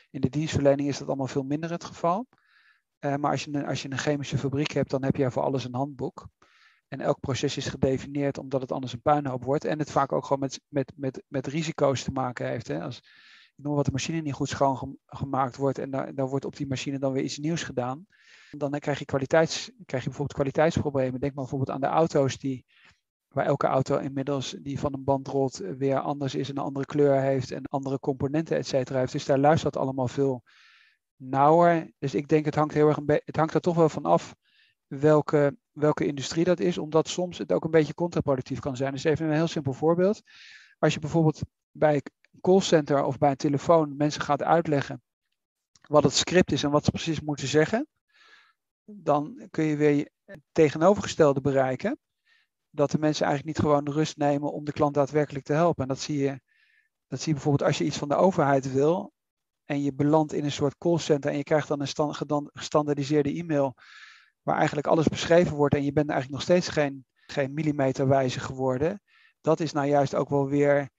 In 0.09 0.21
de 0.21 0.29
dienstverlening 0.29 0.87
is 0.87 0.97
dat 0.97 1.07
allemaal 1.07 1.27
veel 1.27 1.43
minder 1.43 1.71
het 1.71 1.83
geval. 1.83 2.27
Uh, 2.99 3.15
maar 3.15 3.31
als 3.31 3.43
je, 3.43 3.53
een, 3.53 3.65
als 3.65 3.81
je 3.81 3.91
een 3.91 3.97
chemische 3.97 4.37
fabriek 4.37 4.71
hebt, 4.71 4.89
dan 4.89 5.03
heb 5.03 5.15
je 5.15 5.31
voor 5.31 5.43
alles 5.43 5.63
een 5.63 5.75
handboek. 5.75 6.27
En 6.87 6.99
elk 7.01 7.19
proces 7.19 7.57
is 7.57 7.67
gedefinieerd 7.67 8.37
omdat 8.37 8.61
het 8.61 8.71
anders 8.71 8.93
een 8.93 9.01
puinhoop 9.01 9.43
wordt. 9.43 9.65
En 9.65 9.79
het 9.79 9.91
vaak 9.91 10.11
ook 10.11 10.23
gewoon 10.23 10.39
met, 10.39 10.61
met, 10.67 10.93
met, 10.95 11.23
met 11.27 11.47
risico's 11.47 12.03
te 12.03 12.11
maken 12.11 12.47
heeft. 12.47 12.67
Hè. 12.67 12.81
Als 12.83 12.97
ik 12.97 13.65
noem 13.65 13.75
wat 13.75 13.85
de 13.85 13.91
machine 13.91 14.21
niet 14.21 14.33
goed 14.33 14.49
schoongemaakt 14.49 15.55
wordt 15.55 15.77
en 15.77 15.89
daar, 15.89 16.15
daar 16.15 16.27
wordt 16.27 16.45
op 16.45 16.55
die 16.55 16.67
machine 16.67 16.99
dan 16.99 17.11
weer 17.11 17.23
iets 17.23 17.37
nieuws 17.37 17.63
gedaan. 17.63 18.07
Dan 18.51 18.79
krijg 18.79 18.99
je, 18.99 19.05
kwaliteits, 19.05 19.65
krijg 19.65 20.03
je 20.03 20.09
bijvoorbeeld 20.09 20.33
kwaliteitsproblemen. 20.33 21.19
Denk 21.19 21.33
maar 21.33 21.43
bijvoorbeeld 21.43 21.75
aan 21.75 21.81
de 21.81 21.95
auto's 21.95 22.37
die, 22.37 22.65
waar 23.29 23.45
elke 23.45 23.67
auto 23.67 23.97
inmiddels 23.97 24.55
die 24.59 24.79
van 24.79 24.93
een 24.93 25.03
band 25.03 25.27
rolt 25.27 25.57
weer 25.57 25.99
anders 25.99 26.35
is, 26.35 26.49
een 26.49 26.57
andere 26.57 26.85
kleur 26.85 27.21
heeft 27.21 27.51
en 27.51 27.65
andere 27.65 27.99
componenten, 27.99 28.57
et 28.57 28.67
cetera, 28.67 28.99
heeft. 28.99 29.11
Dus 29.11 29.25
daar 29.25 29.39
luistert 29.39 29.77
allemaal 29.77 30.07
veel 30.07 30.43
nauwer. 31.15 31.91
Dus 31.99 32.13
ik 32.13 32.27
denk 32.27 32.45
het 32.45 32.55
hangt 32.55 32.73
heel 32.73 32.87
erg 32.87 32.99
het 33.05 33.35
hangt 33.35 33.53
er 33.53 33.61
toch 33.61 33.75
wel 33.75 33.89
van 33.89 34.05
af 34.05 34.35
welke, 34.87 35.57
welke 35.71 36.05
industrie 36.05 36.43
dat 36.43 36.59
is, 36.59 36.77
omdat 36.77 37.07
soms 37.07 37.37
het 37.37 37.51
ook 37.51 37.63
een 37.63 37.71
beetje 37.71 37.93
contraproductief 37.93 38.59
kan 38.59 38.75
zijn. 38.75 38.91
Dus 38.91 39.03
even 39.03 39.25
een 39.25 39.33
heel 39.33 39.47
simpel 39.47 39.73
voorbeeld. 39.73 40.21
Als 40.79 40.93
je 40.93 40.99
bijvoorbeeld 40.99 41.41
bij 41.71 41.95
een 41.95 42.39
callcenter 42.41 43.03
of 43.03 43.17
bij 43.17 43.29
een 43.29 43.35
telefoon 43.35 43.97
mensen 43.97 44.21
gaat 44.21 44.43
uitleggen 44.43 45.01
wat 45.87 46.03
het 46.03 46.13
script 46.13 46.51
is 46.51 46.63
en 46.63 46.71
wat 46.71 46.85
ze 46.85 46.91
precies 46.91 47.21
moeten 47.21 47.47
zeggen, 47.47 47.87
dan 48.85 49.47
kun 49.49 49.63
je 49.63 49.75
weer 49.75 50.09
het 50.25 50.39
tegenovergestelde 50.51 51.41
bereiken. 51.41 51.99
Dat 52.71 52.91
de 52.91 52.99
mensen 52.99 53.25
eigenlijk 53.25 53.57
niet 53.57 53.65
gewoon 53.65 53.89
rust 53.89 54.17
nemen 54.17 54.51
om 54.51 54.65
de 54.65 54.71
klant 54.71 54.93
daadwerkelijk 54.93 55.45
te 55.45 55.53
helpen. 55.53 55.81
En 55.81 55.87
dat 55.89 55.99
zie 55.99 56.17
je, 56.17 56.41
dat 57.07 57.19
zie 57.19 57.27
je 57.27 57.33
bijvoorbeeld 57.33 57.67
als 57.69 57.77
je 57.77 57.83
iets 57.83 57.97
van 57.97 58.07
de 58.07 58.15
overheid 58.15 58.71
wil 58.71 59.13
en 59.65 59.83
je 59.83 59.93
belandt 59.93 60.33
in 60.33 60.43
een 60.43 60.51
soort 60.51 60.77
callcenter 60.77 61.31
en 61.31 61.37
je 61.37 61.43
krijgt 61.43 61.67
dan 61.67 61.81
een 61.81 62.49
gestandaardiseerde 62.53 63.33
e-mail 63.33 63.75
waar 64.41 64.57
eigenlijk 64.57 64.87
alles 64.87 65.07
beschreven 65.07 65.55
wordt 65.55 65.75
en 65.75 65.83
je 65.83 65.93
bent 65.93 66.09
eigenlijk 66.09 66.39
nog 66.39 66.49
steeds 66.49 66.67
geen, 66.67 67.05
geen 67.25 67.53
millimeterwijze 67.53 68.39
geworden. 68.39 69.01
Dat 69.41 69.59
is 69.59 69.71
nou 69.71 69.87
juist 69.87 70.15
ook 70.15 70.29
wel 70.29 70.47
weer 70.47 70.89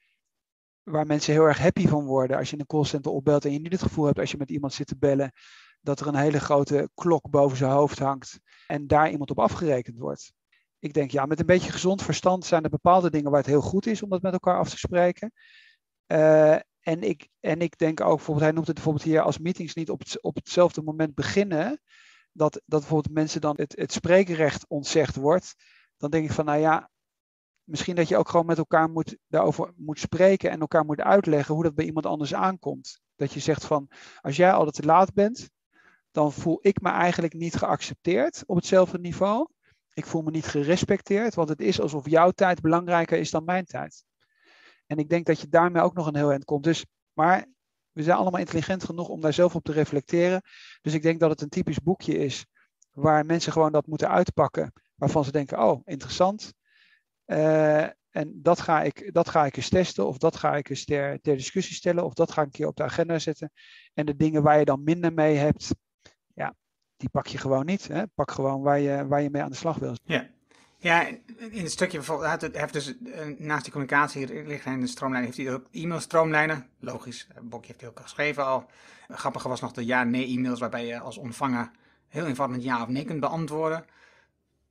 waar 0.83 1.05
mensen 1.05 1.33
heel 1.33 1.43
erg 1.43 1.57
happy 1.57 1.87
van 1.87 2.05
worden. 2.05 2.37
Als 2.37 2.49
je 2.49 2.59
een 2.59 2.65
callcenter 2.65 3.11
opbelt 3.11 3.45
en 3.45 3.51
je 3.51 3.59
niet 3.59 3.71
het 3.71 3.81
gevoel 3.81 4.05
hebt 4.05 4.19
als 4.19 4.31
je 4.31 4.37
met 4.37 4.49
iemand 4.49 4.73
zit 4.73 4.87
te 4.87 4.97
bellen 4.97 5.31
dat 5.81 5.99
er 5.99 6.07
een 6.07 6.15
hele 6.15 6.39
grote 6.39 6.89
klok 6.93 7.29
boven 7.29 7.57
zijn 7.57 7.71
hoofd 7.71 7.99
hangt 7.99 8.39
en 8.67 8.87
daar 8.87 9.11
iemand 9.11 9.29
op 9.29 9.39
afgerekend 9.39 9.97
wordt. 9.97 10.33
Ik 10.81 10.93
denk, 10.93 11.11
ja, 11.11 11.25
met 11.25 11.39
een 11.39 11.45
beetje 11.45 11.71
gezond 11.71 12.01
verstand 12.01 12.45
zijn 12.45 12.63
er 12.63 12.69
bepaalde 12.69 13.09
dingen 13.09 13.31
waar 13.31 13.39
het 13.39 13.49
heel 13.49 13.61
goed 13.61 13.85
is 13.85 14.03
om 14.03 14.09
dat 14.09 14.21
met 14.21 14.33
elkaar 14.33 14.57
af 14.57 14.69
te 14.69 14.77
spreken. 14.77 15.31
Uh, 16.07 16.53
en, 16.79 17.01
ik, 17.01 17.29
en 17.39 17.61
ik 17.61 17.77
denk 17.77 18.01
ook, 18.01 18.15
bijvoorbeeld, 18.15 18.45
hij 18.45 18.51
noemt 18.51 18.65
het 18.67 18.75
bijvoorbeeld 18.75 19.05
hier 19.05 19.21
als 19.21 19.37
meetings 19.37 19.73
niet 19.73 19.89
op, 19.89 19.99
het, 19.99 20.21
op 20.21 20.35
hetzelfde 20.35 20.81
moment 20.81 21.15
beginnen, 21.15 21.81
dat, 22.31 22.61
dat 22.65 22.79
bijvoorbeeld 22.79 23.13
mensen 23.13 23.41
dan 23.41 23.53
het, 23.57 23.75
het 23.75 23.91
spreekrecht 23.91 24.67
ontzegd 24.67 25.15
wordt. 25.15 25.55
Dan 25.97 26.09
denk 26.09 26.25
ik 26.25 26.31
van, 26.31 26.45
nou 26.45 26.59
ja, 26.59 26.89
misschien 27.63 27.95
dat 27.95 28.07
je 28.07 28.17
ook 28.17 28.29
gewoon 28.29 28.45
met 28.45 28.57
elkaar 28.57 28.89
moet, 28.89 29.17
daarover 29.27 29.73
moet 29.75 29.99
spreken 29.99 30.49
en 30.49 30.59
elkaar 30.59 30.85
moet 30.85 31.01
uitleggen 31.01 31.53
hoe 31.53 31.63
dat 31.63 31.75
bij 31.75 31.85
iemand 31.85 32.05
anders 32.05 32.33
aankomt. 32.33 33.01
Dat 33.15 33.33
je 33.33 33.39
zegt 33.39 33.65
van, 33.65 33.89
als 34.21 34.35
jij 34.35 34.51
altijd 34.51 34.75
te 34.75 34.85
laat 34.85 35.13
bent, 35.13 35.49
dan 36.11 36.31
voel 36.31 36.57
ik 36.61 36.81
me 36.81 36.89
eigenlijk 36.89 37.33
niet 37.33 37.55
geaccepteerd 37.55 38.43
op 38.45 38.55
hetzelfde 38.55 38.99
niveau. 38.99 39.47
Ik 39.93 40.05
voel 40.05 40.21
me 40.21 40.31
niet 40.31 40.47
gerespecteerd, 40.47 41.35
want 41.35 41.49
het 41.49 41.61
is 41.61 41.81
alsof 41.81 42.09
jouw 42.09 42.31
tijd 42.31 42.61
belangrijker 42.61 43.17
is 43.17 43.31
dan 43.31 43.43
mijn 43.43 43.65
tijd. 43.65 44.03
En 44.87 44.97
ik 44.97 45.09
denk 45.09 45.25
dat 45.25 45.39
je 45.39 45.49
daarmee 45.49 45.81
ook 45.81 45.93
nog 45.93 46.07
een 46.07 46.15
heel 46.15 46.31
eind 46.31 46.45
komt. 46.45 46.63
Dus, 46.63 46.85
maar 47.13 47.45
we 47.91 48.03
zijn 48.03 48.17
allemaal 48.17 48.39
intelligent 48.39 48.83
genoeg 48.83 49.07
om 49.07 49.21
daar 49.21 49.33
zelf 49.33 49.55
op 49.55 49.63
te 49.63 49.71
reflecteren. 49.71 50.41
Dus 50.81 50.93
ik 50.93 51.01
denk 51.01 51.19
dat 51.19 51.29
het 51.29 51.41
een 51.41 51.49
typisch 51.49 51.79
boekje 51.79 52.17
is 52.17 52.45
waar 52.91 53.25
mensen 53.25 53.51
gewoon 53.51 53.71
dat 53.71 53.87
moeten 53.87 54.09
uitpakken. 54.09 54.73
Waarvan 54.95 55.23
ze 55.23 55.31
denken, 55.31 55.63
oh, 55.63 55.81
interessant. 55.83 56.53
Uh, 57.25 57.81
en 58.09 58.39
dat 58.41 58.59
ga, 58.59 58.81
ik, 58.81 59.13
dat 59.13 59.29
ga 59.29 59.45
ik 59.45 59.57
eens 59.57 59.69
testen, 59.69 60.07
of 60.07 60.17
dat 60.17 60.35
ga 60.35 60.55
ik 60.55 60.69
eens 60.69 60.85
ter, 60.85 61.21
ter 61.21 61.35
discussie 61.35 61.75
stellen, 61.75 62.05
of 62.05 62.13
dat 62.13 62.31
ga 62.31 62.41
ik 62.41 62.47
een 62.47 62.53
keer 62.53 62.67
op 62.67 62.75
de 62.75 62.83
agenda 62.83 63.19
zetten. 63.19 63.51
En 63.93 64.05
de 64.05 64.15
dingen 64.15 64.43
waar 64.43 64.59
je 64.59 64.65
dan 64.65 64.83
minder 64.83 65.13
mee 65.13 65.35
hebt, 65.35 65.75
die 67.01 67.09
pak 67.09 67.27
je 67.27 67.37
gewoon 67.37 67.65
niet. 67.65 67.87
Hè? 67.87 68.07
Pak 68.07 68.31
gewoon 68.31 68.61
waar 68.61 68.79
je, 68.79 69.07
waar 69.07 69.21
je 69.21 69.29
mee 69.29 69.41
aan 69.41 69.49
de 69.49 69.55
slag 69.55 69.77
wil. 69.77 69.95
Ja. 70.03 70.27
Ja, 70.77 71.07
in 71.37 71.63
het 71.63 71.71
stukje 71.71 71.97
bijvoorbeeld, 71.97 72.55
heeft 72.55 72.73
dus 72.73 72.97
eh, 73.05 73.25
naast 73.37 73.63
die 73.63 73.71
communicatie 73.71 74.25
richtlijn 74.25 74.79
de 74.79 74.87
stroomlijn, 74.87 75.23
heeft 75.23 75.37
hij 75.37 75.53
ook 75.53 75.65
e-mail-stroomlijnen. 75.71 76.67
Logisch, 76.79 77.27
Bokje 77.41 77.67
heeft 77.67 77.81
hij 77.81 77.89
ook 77.89 77.99
geschreven 77.99 78.45
al. 78.45 78.65
Grappig 79.07 79.43
was 79.43 79.61
nog 79.61 79.71
de 79.71 79.85
ja-nee-e-mails, 79.85 80.59
waarbij 80.59 80.85
je 80.85 80.99
als 80.99 81.17
ontvanger 81.17 81.71
heel 82.07 82.25
eenvoudig 82.25 82.63
ja 82.63 82.81
of 82.81 82.87
nee 82.87 83.05
kunt 83.05 83.19
beantwoorden. 83.19 83.85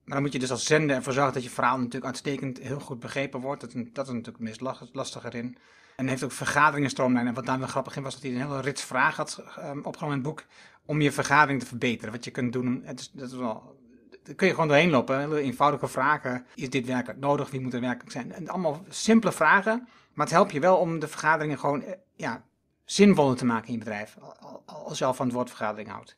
Maar 0.04 0.14
dan 0.14 0.22
moet 0.22 0.32
je 0.32 0.38
dus 0.38 0.50
als 0.50 0.64
zender 0.64 0.96
ervoor 0.96 1.12
zorgen 1.12 1.32
dat 1.32 1.42
je 1.42 1.50
verhaal 1.50 1.76
natuurlijk 1.76 2.04
uitstekend 2.04 2.58
heel 2.58 2.80
goed 2.80 3.00
begrepen 3.00 3.40
wordt. 3.40 3.60
Dat, 3.60 3.72
dat 3.72 4.06
is 4.06 4.12
natuurlijk 4.12 4.26
het 4.26 4.60
meest 4.60 4.90
lastiger 4.92 5.34
in. 5.34 5.56
En 5.96 6.08
heeft 6.08 6.24
ook 6.24 6.32
vergaderingen 6.32 6.90
stroomlijnen. 6.90 7.28
En 7.28 7.34
wat 7.34 7.46
daar 7.46 7.58
wel 7.58 7.68
grappig 7.68 7.96
in 7.96 8.02
was, 8.02 8.14
dat 8.14 8.22
hij 8.22 8.30
een 8.30 8.40
hele 8.40 8.60
rits 8.60 8.82
vragen 8.82 9.16
had 9.16 9.44
um, 9.58 9.84
opgenomen 9.84 10.18
in 10.18 10.24
het 10.24 10.34
boek 10.34 10.44
om 10.90 11.00
je 11.00 11.12
vergadering 11.12 11.60
te 11.60 11.66
verbeteren. 11.66 12.12
Wat 12.12 12.24
je 12.24 12.30
kunt 12.30 12.52
doen, 12.52 12.82
het 12.84 13.00
is, 13.00 13.10
dat 13.10 13.30
is 13.30 13.36
wel 13.36 13.78
daar 14.22 14.34
kun 14.34 14.46
je 14.46 14.52
gewoon 14.52 14.68
doorheen 14.68 14.90
lopen. 14.90 15.36
Eenvoudige 15.36 15.88
vragen. 15.88 16.46
Is 16.54 16.70
dit 16.70 16.86
werkelijk 16.86 17.18
nodig? 17.18 17.50
Wie 17.50 17.60
moet 17.60 17.74
er 17.74 17.80
werkelijk 17.80 18.10
zijn? 18.10 18.32
En 18.32 18.48
allemaal 18.48 18.84
simpele 18.88 19.32
vragen. 19.32 19.88
Maar 20.14 20.26
het 20.26 20.34
helpt 20.34 20.52
je 20.52 20.60
wel 20.60 20.76
om 20.76 20.98
de 20.98 21.08
vergaderingen 21.08 21.58
gewoon 21.58 21.82
eh, 21.82 21.92
ja, 22.14 22.44
zinvoller 22.84 23.36
te 23.36 23.44
maken 23.44 23.66
in 23.66 23.72
je 23.72 23.78
bedrijf. 23.78 24.16
Als 24.64 24.98
je 24.98 25.04
al 25.04 25.14
van 25.14 25.26
het 25.26 25.34
woord 25.34 25.48
vergadering 25.48 25.88
houdt. 25.88 26.16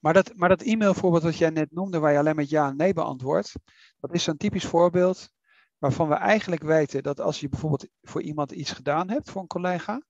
Maar 0.00 0.12
dat, 0.12 0.32
maar 0.36 0.48
dat 0.48 0.62
e-mailvoorbeeld 0.62 1.22
wat 1.22 1.38
jij 1.38 1.50
net 1.50 1.72
noemde, 1.72 1.98
waar 1.98 2.12
je 2.12 2.18
alleen 2.18 2.36
met 2.36 2.50
ja 2.50 2.68
en 2.68 2.76
nee 2.76 2.92
beantwoordt, 2.92 3.52
dat 4.00 4.14
is 4.14 4.22
zo'n 4.22 4.36
typisch 4.36 4.66
voorbeeld 4.66 5.32
waarvan 5.78 6.08
we 6.08 6.14
eigenlijk 6.14 6.62
weten 6.62 7.02
dat 7.02 7.20
als 7.20 7.40
je 7.40 7.48
bijvoorbeeld 7.48 7.86
voor 8.02 8.22
iemand 8.22 8.52
iets 8.52 8.72
gedaan 8.72 9.10
hebt, 9.10 9.30
voor 9.30 9.40
een 9.40 9.46
collega, 9.46 10.02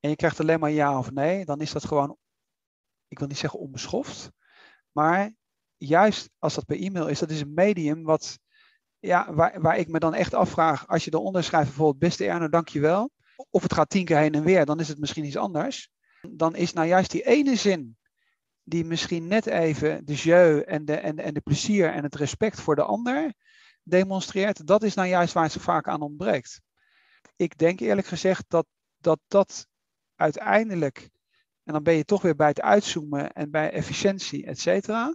en 0.00 0.10
je 0.10 0.16
krijgt 0.16 0.40
alleen 0.40 0.60
maar 0.60 0.70
ja 0.70 0.98
of 0.98 1.10
nee, 1.10 1.44
dan 1.44 1.60
is 1.60 1.72
dat 1.72 1.84
gewoon, 1.84 2.16
ik 3.10 3.18
wil 3.18 3.28
niet 3.28 3.38
zeggen 3.38 3.60
onbeschoft, 3.60 4.30
maar 4.92 5.34
juist 5.76 6.30
als 6.38 6.54
dat 6.54 6.66
per 6.66 6.80
e-mail 6.80 7.08
is, 7.08 7.18
dat 7.18 7.30
is 7.30 7.40
een 7.40 7.54
medium 7.54 8.02
wat, 8.02 8.38
ja, 8.98 9.34
waar, 9.34 9.60
waar 9.60 9.78
ik 9.78 9.88
me 9.88 9.98
dan 9.98 10.14
echt 10.14 10.34
afvraag, 10.34 10.88
als 10.88 11.04
je 11.04 11.14
eronder 11.14 11.44
schrijft 11.44 11.66
bijvoorbeeld, 11.66 11.98
beste 11.98 12.26
Erno, 12.26 12.48
dankjewel, 12.48 13.10
of 13.50 13.62
het 13.62 13.72
gaat 13.72 13.90
tien 13.90 14.04
keer 14.04 14.18
heen 14.18 14.34
en 14.34 14.44
weer, 14.44 14.64
dan 14.64 14.80
is 14.80 14.88
het 14.88 14.98
misschien 14.98 15.24
iets 15.24 15.36
anders. 15.36 15.90
Dan 16.30 16.56
is 16.56 16.72
nou 16.72 16.86
juist 16.86 17.10
die 17.10 17.26
ene 17.26 17.56
zin, 17.56 17.96
die 18.62 18.84
misschien 18.84 19.26
net 19.26 19.46
even 19.46 20.04
de 20.04 20.14
jeu 20.14 20.60
en 20.60 20.84
de, 20.84 20.96
en, 20.96 21.18
en 21.18 21.34
de 21.34 21.40
plezier 21.40 21.92
en 21.92 22.02
het 22.02 22.14
respect 22.14 22.60
voor 22.60 22.74
de 22.74 22.82
ander 22.82 23.34
demonstreert, 23.82 24.66
dat 24.66 24.82
is 24.82 24.94
nou 24.94 25.08
juist 25.08 25.32
waar 25.32 25.44
het 25.44 25.52
vaak 25.52 25.88
aan 25.88 26.00
ontbreekt. 26.00 26.60
Ik 27.36 27.58
denk 27.58 27.80
eerlijk 27.80 28.06
gezegd 28.06 28.44
dat 28.48 28.66
dat, 29.00 29.20
dat 29.28 29.66
uiteindelijk, 30.14 31.10
en 31.70 31.76
dan 31.76 31.84
ben 31.84 31.94
je 31.94 32.04
toch 32.04 32.22
weer 32.22 32.36
bij 32.36 32.48
het 32.48 32.60
uitzoomen 32.60 33.32
en 33.32 33.50
bij 33.50 33.70
efficiëntie, 33.70 34.46
et 34.46 34.60
cetera, 34.60 35.14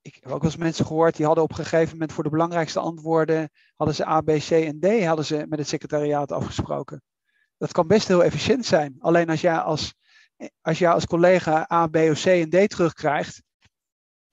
ik 0.00 0.14
heb 0.14 0.24
ook 0.24 0.42
wel 0.42 0.50
eens 0.50 0.56
mensen 0.56 0.86
gehoord 0.86 1.16
die 1.16 1.26
hadden 1.26 1.44
op 1.44 1.50
een 1.50 1.56
gegeven 1.56 1.92
moment 1.92 2.12
voor 2.12 2.24
de 2.24 2.30
belangrijkste 2.30 2.78
antwoorden, 2.78 3.50
hadden 3.74 3.96
ze 3.96 4.06
A, 4.06 4.20
B, 4.20 4.26
C 4.26 4.50
en 4.50 4.80
D 4.80 5.04
hadden 5.04 5.24
ze 5.24 5.46
met 5.48 5.58
het 5.58 5.68
secretariaat 5.68 6.32
afgesproken. 6.32 7.02
Dat 7.56 7.72
kan 7.72 7.86
best 7.86 8.08
heel 8.08 8.24
efficiënt 8.24 8.66
zijn. 8.66 8.96
Alleen 8.98 9.28
als 9.28 9.40
jij 9.40 9.58
als, 9.58 9.94
als, 10.60 10.78
jij 10.78 10.90
als 10.90 11.06
collega 11.06 11.68
A, 11.72 11.86
B 11.86 11.96
of 11.96 12.22
C 12.22 12.26
en 12.26 12.50
D 12.50 12.70
terugkrijgt, 12.70 13.42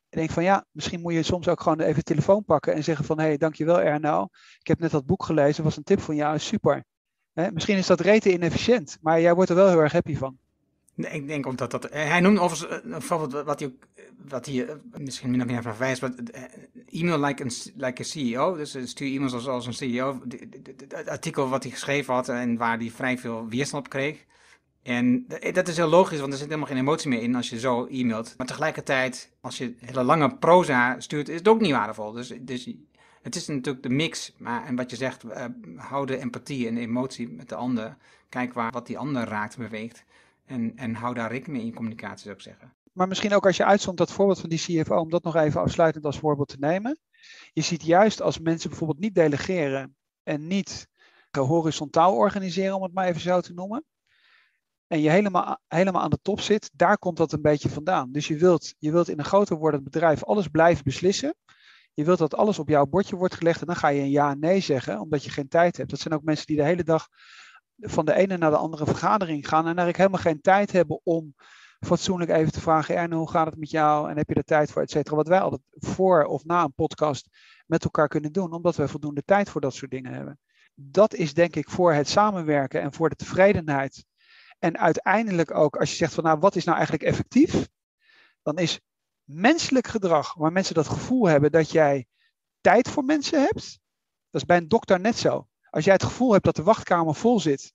en 0.10 0.19
denk 0.19 0.32
van 0.32 0.43
ja, 0.43 0.65
misschien 0.71 1.01
moet 1.01 1.13
je 1.13 1.23
soms 1.23 1.47
ook 1.47 1.62
gewoon 1.62 1.80
even 1.80 1.95
de 1.95 2.04
telefoon 2.04 2.43
pakken 2.43 2.73
en 2.73 2.84
zeggen 2.84 3.06
van 3.06 3.19
hé, 3.19 3.38
dankjewel 3.38 3.82
Erno. 3.82 4.28
Ik 4.60 4.67
heb 4.67 4.80
net 4.80 4.91
dat 4.91 5.06
boek 5.06 5.23
gelezen, 5.23 5.63
was 5.63 5.78
een 5.78 5.84
tip 5.84 5.99
van 5.99 6.15
jou, 6.15 6.39
super. 6.39 6.86
misschien 7.34 7.78
is 7.78 7.88
dat 7.88 7.99
rete 7.99 8.32
inefficiënt, 8.32 8.97
maar 9.01 9.21
jij 9.21 9.34
wordt 9.36 9.49
er 9.49 9.56
wel 9.56 9.69
heel 9.69 9.82
erg 9.82 9.91
happy 9.91 10.15
van. 10.15 10.39
Ik 10.95 11.27
denk 11.27 11.45
omdat 11.45 11.71
dat. 11.71 11.88
Hij 11.91 12.19
noemt 12.19 12.39
overigens 12.39 12.84
uh, 12.86 12.91
bijvoorbeeld 12.91 13.45
wat 13.45 13.60
hij. 13.60 13.73
Wat 14.27 14.45
hij 14.45 14.55
uh, 14.55 14.71
misschien 14.97 15.31
min 15.31 15.41
of 15.41 15.47
meer 15.47 15.62
verwijst. 15.62 16.03
Uh, 16.03 16.10
e-mail 16.89 17.19
like, 17.19 17.43
een, 17.43 17.51
like 17.75 18.01
a 18.01 18.05
CEO. 18.05 18.55
Dus 18.55 18.77
stuur 18.84 19.13
e-mails 19.13 19.34
als, 19.34 19.47
als 19.47 19.65
een 19.65 19.73
CEO. 19.73 20.21
Het 20.88 21.08
artikel 21.08 21.49
wat 21.49 21.63
hij 21.63 21.71
geschreven 21.71 22.13
had 22.13 22.29
en 22.29 22.58
waar 22.58 22.77
hij 22.77 22.89
vrij 22.89 23.17
veel 23.17 23.47
weerstand 23.47 23.86
op 23.86 23.91
kreeg. 23.91 24.25
En 24.84 25.25
dat 25.53 25.67
is 25.67 25.77
heel 25.77 25.88
logisch, 25.88 26.19
want 26.19 26.31
er 26.31 26.38
zit 26.38 26.47
helemaal 26.47 26.67
geen 26.69 26.77
emotie 26.77 27.10
meer 27.10 27.21
in 27.21 27.36
als 27.36 27.49
je 27.49 27.60
zo 27.60 27.88
e-mailt. 27.89 28.34
Maar 28.38 28.47
tegelijkertijd, 28.47 29.31
als 29.41 29.58
je 29.58 29.75
hele 29.79 30.03
lange 30.03 30.38
proza 30.38 30.99
stuurt, 30.99 31.29
is 31.29 31.38
het 31.38 31.47
ook 31.47 31.62
niet 31.62 31.71
waardevol. 31.71 32.12
Dus, 32.12 32.34
dus 32.41 32.69
het 33.21 33.36
is 33.36 33.47
natuurlijk 33.47 33.84
de 33.84 33.89
mix. 33.89 34.34
Maar, 34.38 34.65
en 34.65 34.75
wat 34.75 34.89
je 34.89 34.95
zegt, 34.95 35.23
uh, 35.23 35.45
hou 35.75 36.05
de 36.05 36.17
empathie 36.17 36.67
en 36.67 36.75
de 36.75 36.81
emotie 36.81 37.29
met 37.29 37.49
de 37.49 37.55
ander. 37.55 37.97
Kijk 38.29 38.53
waar, 38.53 38.71
wat 38.71 38.88
die 38.88 38.97
ander 38.97 39.23
raakt, 39.23 39.58
beweegt. 39.58 40.03
En, 40.45 40.75
en 40.75 40.93
hou 40.93 41.13
daar 41.13 41.31
rekening 41.31 41.51
mee 41.51 41.62
in 41.62 41.67
je 41.67 41.75
communicatie, 41.75 42.23
zou 42.23 42.36
ik 42.36 42.41
zeggen. 42.41 42.73
Maar 42.91 43.08
misschien 43.08 43.34
ook 43.34 43.45
als 43.45 43.58
je 43.58 43.65
uitzond 43.65 43.97
dat 43.97 44.12
voorbeeld 44.12 44.39
van 44.39 44.49
die 44.49 44.60
CFO, 44.60 44.95
om 44.95 45.10
dat 45.10 45.23
nog 45.23 45.36
even 45.36 45.62
afsluitend 45.62 46.05
als 46.05 46.19
voorbeeld 46.19 46.47
te 46.47 46.60
nemen. 46.60 46.99
Je 47.53 47.62
ziet 47.62 47.84
juist 47.84 48.21
als 48.21 48.39
mensen 48.39 48.69
bijvoorbeeld 48.69 48.99
niet 48.99 49.15
delegeren 49.15 49.95
en 50.23 50.47
niet 50.47 50.88
horizontaal 51.31 52.15
organiseren, 52.15 52.75
om 52.75 52.84
het 52.84 52.93
maar 52.93 53.08
even 53.08 53.21
zo 53.21 53.41
te 53.41 53.53
noemen. 53.53 53.86
En 54.88 54.99
je 54.99 55.10
helemaal, 55.10 55.60
helemaal 55.67 56.01
aan 56.01 56.10
de 56.10 56.19
top 56.21 56.39
zit, 56.41 56.71
daar 56.73 56.97
komt 56.97 57.17
dat 57.17 57.31
een 57.31 57.41
beetje 57.41 57.69
vandaan. 57.69 58.12
Dus 58.12 58.27
je 58.27 58.38
wilt, 58.38 58.75
je 58.77 58.91
wilt 58.91 59.10
in 59.10 59.19
een 59.19 59.25
groter 59.25 59.58
wordend 59.58 59.84
bedrijf 59.84 60.23
alles 60.23 60.47
blijven 60.47 60.84
beslissen. 60.84 61.36
Je 61.93 62.03
wilt 62.03 62.17
dat 62.17 62.36
alles 62.36 62.60
op 62.60 62.69
jouw 62.69 62.86
bordje 62.86 63.15
wordt 63.15 63.36
gelegd 63.36 63.62
en 63.62 63.67
dan 63.67 63.75
ga 63.75 63.88
je 63.88 64.01
een 64.01 64.10
ja 64.10 64.34
nee 64.34 64.60
zeggen, 64.60 64.99
omdat 64.99 65.23
je 65.23 65.29
geen 65.29 65.47
tijd 65.47 65.77
hebt. 65.77 65.89
Dat 65.89 65.99
zijn 65.99 66.13
ook 66.13 66.23
mensen 66.23 66.45
die 66.45 66.55
de 66.55 66.63
hele 66.63 66.84
dag 66.84 67.08
van 67.77 68.05
de 68.05 68.13
ene 68.13 68.38
naar 68.38 68.51
de 68.51 68.57
andere 68.57 68.85
vergadering 68.85 69.47
gaan 69.47 69.59
en 69.59 69.65
eigenlijk 69.65 69.97
helemaal 69.97 70.21
geen 70.21 70.41
tijd 70.41 70.71
hebben 70.71 70.99
om 71.03 71.35
fatsoenlijk 71.79 72.31
even 72.31 72.51
te 72.51 72.61
vragen, 72.61 72.95
en 72.97 73.11
hoe 73.11 73.29
gaat 73.29 73.45
het 73.45 73.57
met 73.57 73.69
jou 73.69 74.09
en 74.09 74.17
heb 74.17 74.29
je 74.29 74.35
er 74.35 74.43
tijd 74.43 74.71
voor, 74.71 74.81
et 74.81 74.91
cetera. 74.91 75.15
Wat 75.15 75.27
wij 75.27 75.39
altijd 75.39 75.61
voor 75.71 76.23
of 76.23 76.45
na 76.45 76.63
een 76.63 76.73
podcast 76.73 77.29
met 77.65 77.83
elkaar 77.83 78.07
kunnen 78.07 78.31
doen, 78.31 78.51
omdat 78.51 78.75
we 78.75 78.88
voldoende 78.88 79.23
tijd 79.23 79.49
voor 79.49 79.61
dat 79.61 79.73
soort 79.73 79.91
dingen 79.91 80.13
hebben. 80.13 80.39
Dat 80.73 81.13
is 81.13 81.33
denk 81.33 81.55
ik 81.55 81.69
voor 81.69 81.93
het 81.93 82.09
samenwerken 82.09 82.81
en 82.81 82.93
voor 82.93 83.09
de 83.09 83.15
tevredenheid. 83.15 84.05
En 84.59 84.77
uiteindelijk 84.77 85.55
ook, 85.55 85.75
als 85.75 85.89
je 85.89 85.95
zegt 85.95 86.13
van 86.13 86.23
nou, 86.23 86.39
wat 86.39 86.55
is 86.55 86.63
nou 86.63 86.77
eigenlijk 86.77 87.07
effectief? 87.07 87.67
Dan 88.41 88.57
is 88.57 88.79
menselijk 89.23 89.88
gedrag, 89.88 90.33
waar 90.33 90.51
mensen 90.51 90.75
dat 90.75 90.88
gevoel 90.88 91.27
hebben 91.27 91.51
dat 91.51 91.71
jij 91.71 92.05
tijd 92.61 92.89
voor 92.89 93.03
mensen 93.03 93.41
hebt. 93.41 93.79
Dat 94.29 94.41
is 94.41 94.45
bij 94.45 94.57
een 94.57 94.67
dokter 94.67 94.99
net 94.99 95.17
zo. 95.17 95.47
Als 95.75 95.83
jij 95.83 95.93
het 95.93 96.03
gevoel 96.03 96.31
hebt 96.31 96.45
dat 96.45 96.55
de 96.55 96.63
wachtkamer 96.63 97.15
vol 97.15 97.39
zit 97.39 97.73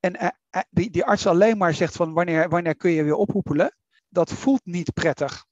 en 0.00 0.16
eh, 0.16 0.28
eh, 0.50 0.62
die, 0.70 0.90
die 0.90 1.04
arts 1.04 1.26
alleen 1.26 1.58
maar 1.58 1.74
zegt 1.74 1.96
van 1.96 2.12
wanneer, 2.12 2.48
wanneer 2.48 2.76
kun 2.76 2.90
je 2.90 3.02
weer 3.02 3.14
ophoepelen, 3.14 3.76
dat 4.08 4.32
voelt 4.32 4.64
niet 4.64 4.92
prettig. 4.92 5.44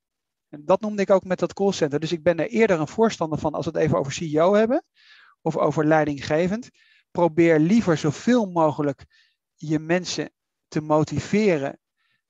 En 0.48 0.64
dat 0.64 0.80
noemde 0.80 1.02
ik 1.02 1.10
ook 1.10 1.24
met 1.24 1.38
dat 1.38 1.52
callcenter. 1.52 2.00
Dus 2.00 2.12
ik 2.12 2.22
ben 2.22 2.38
er 2.38 2.48
eerder 2.48 2.80
een 2.80 2.88
voorstander 2.88 3.38
van 3.38 3.54
als 3.54 3.64
we 3.64 3.70
het 3.70 3.80
even 3.80 3.98
over 3.98 4.12
CEO 4.12 4.54
hebben 4.54 4.84
of 5.40 5.56
over 5.56 5.86
leidinggevend. 5.86 6.68
Probeer 7.10 7.58
liever 7.58 7.96
zoveel 7.96 8.46
mogelijk 8.46 9.04
je 9.54 9.78
mensen 9.78 10.32
te 10.68 10.80
motiveren 10.80 11.78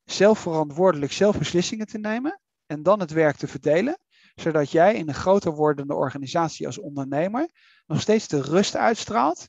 zelfverantwoordelijk 0.04 1.12
zelf 1.12 1.38
beslissingen 1.38 1.86
te 1.86 1.98
nemen 1.98 2.40
en 2.66 2.82
dan 2.82 3.00
het 3.00 3.10
werk 3.10 3.36
te 3.36 3.48
verdelen, 3.48 3.98
zodat 4.40 4.70
jij 4.70 4.94
in 4.94 5.08
een 5.08 5.14
groter 5.14 5.52
wordende 5.52 5.94
organisatie 5.94 6.66
als 6.66 6.78
ondernemer 6.78 7.50
nog 7.86 8.00
steeds 8.00 8.28
de 8.28 8.42
rust 8.42 8.76
uitstraalt 8.76 9.48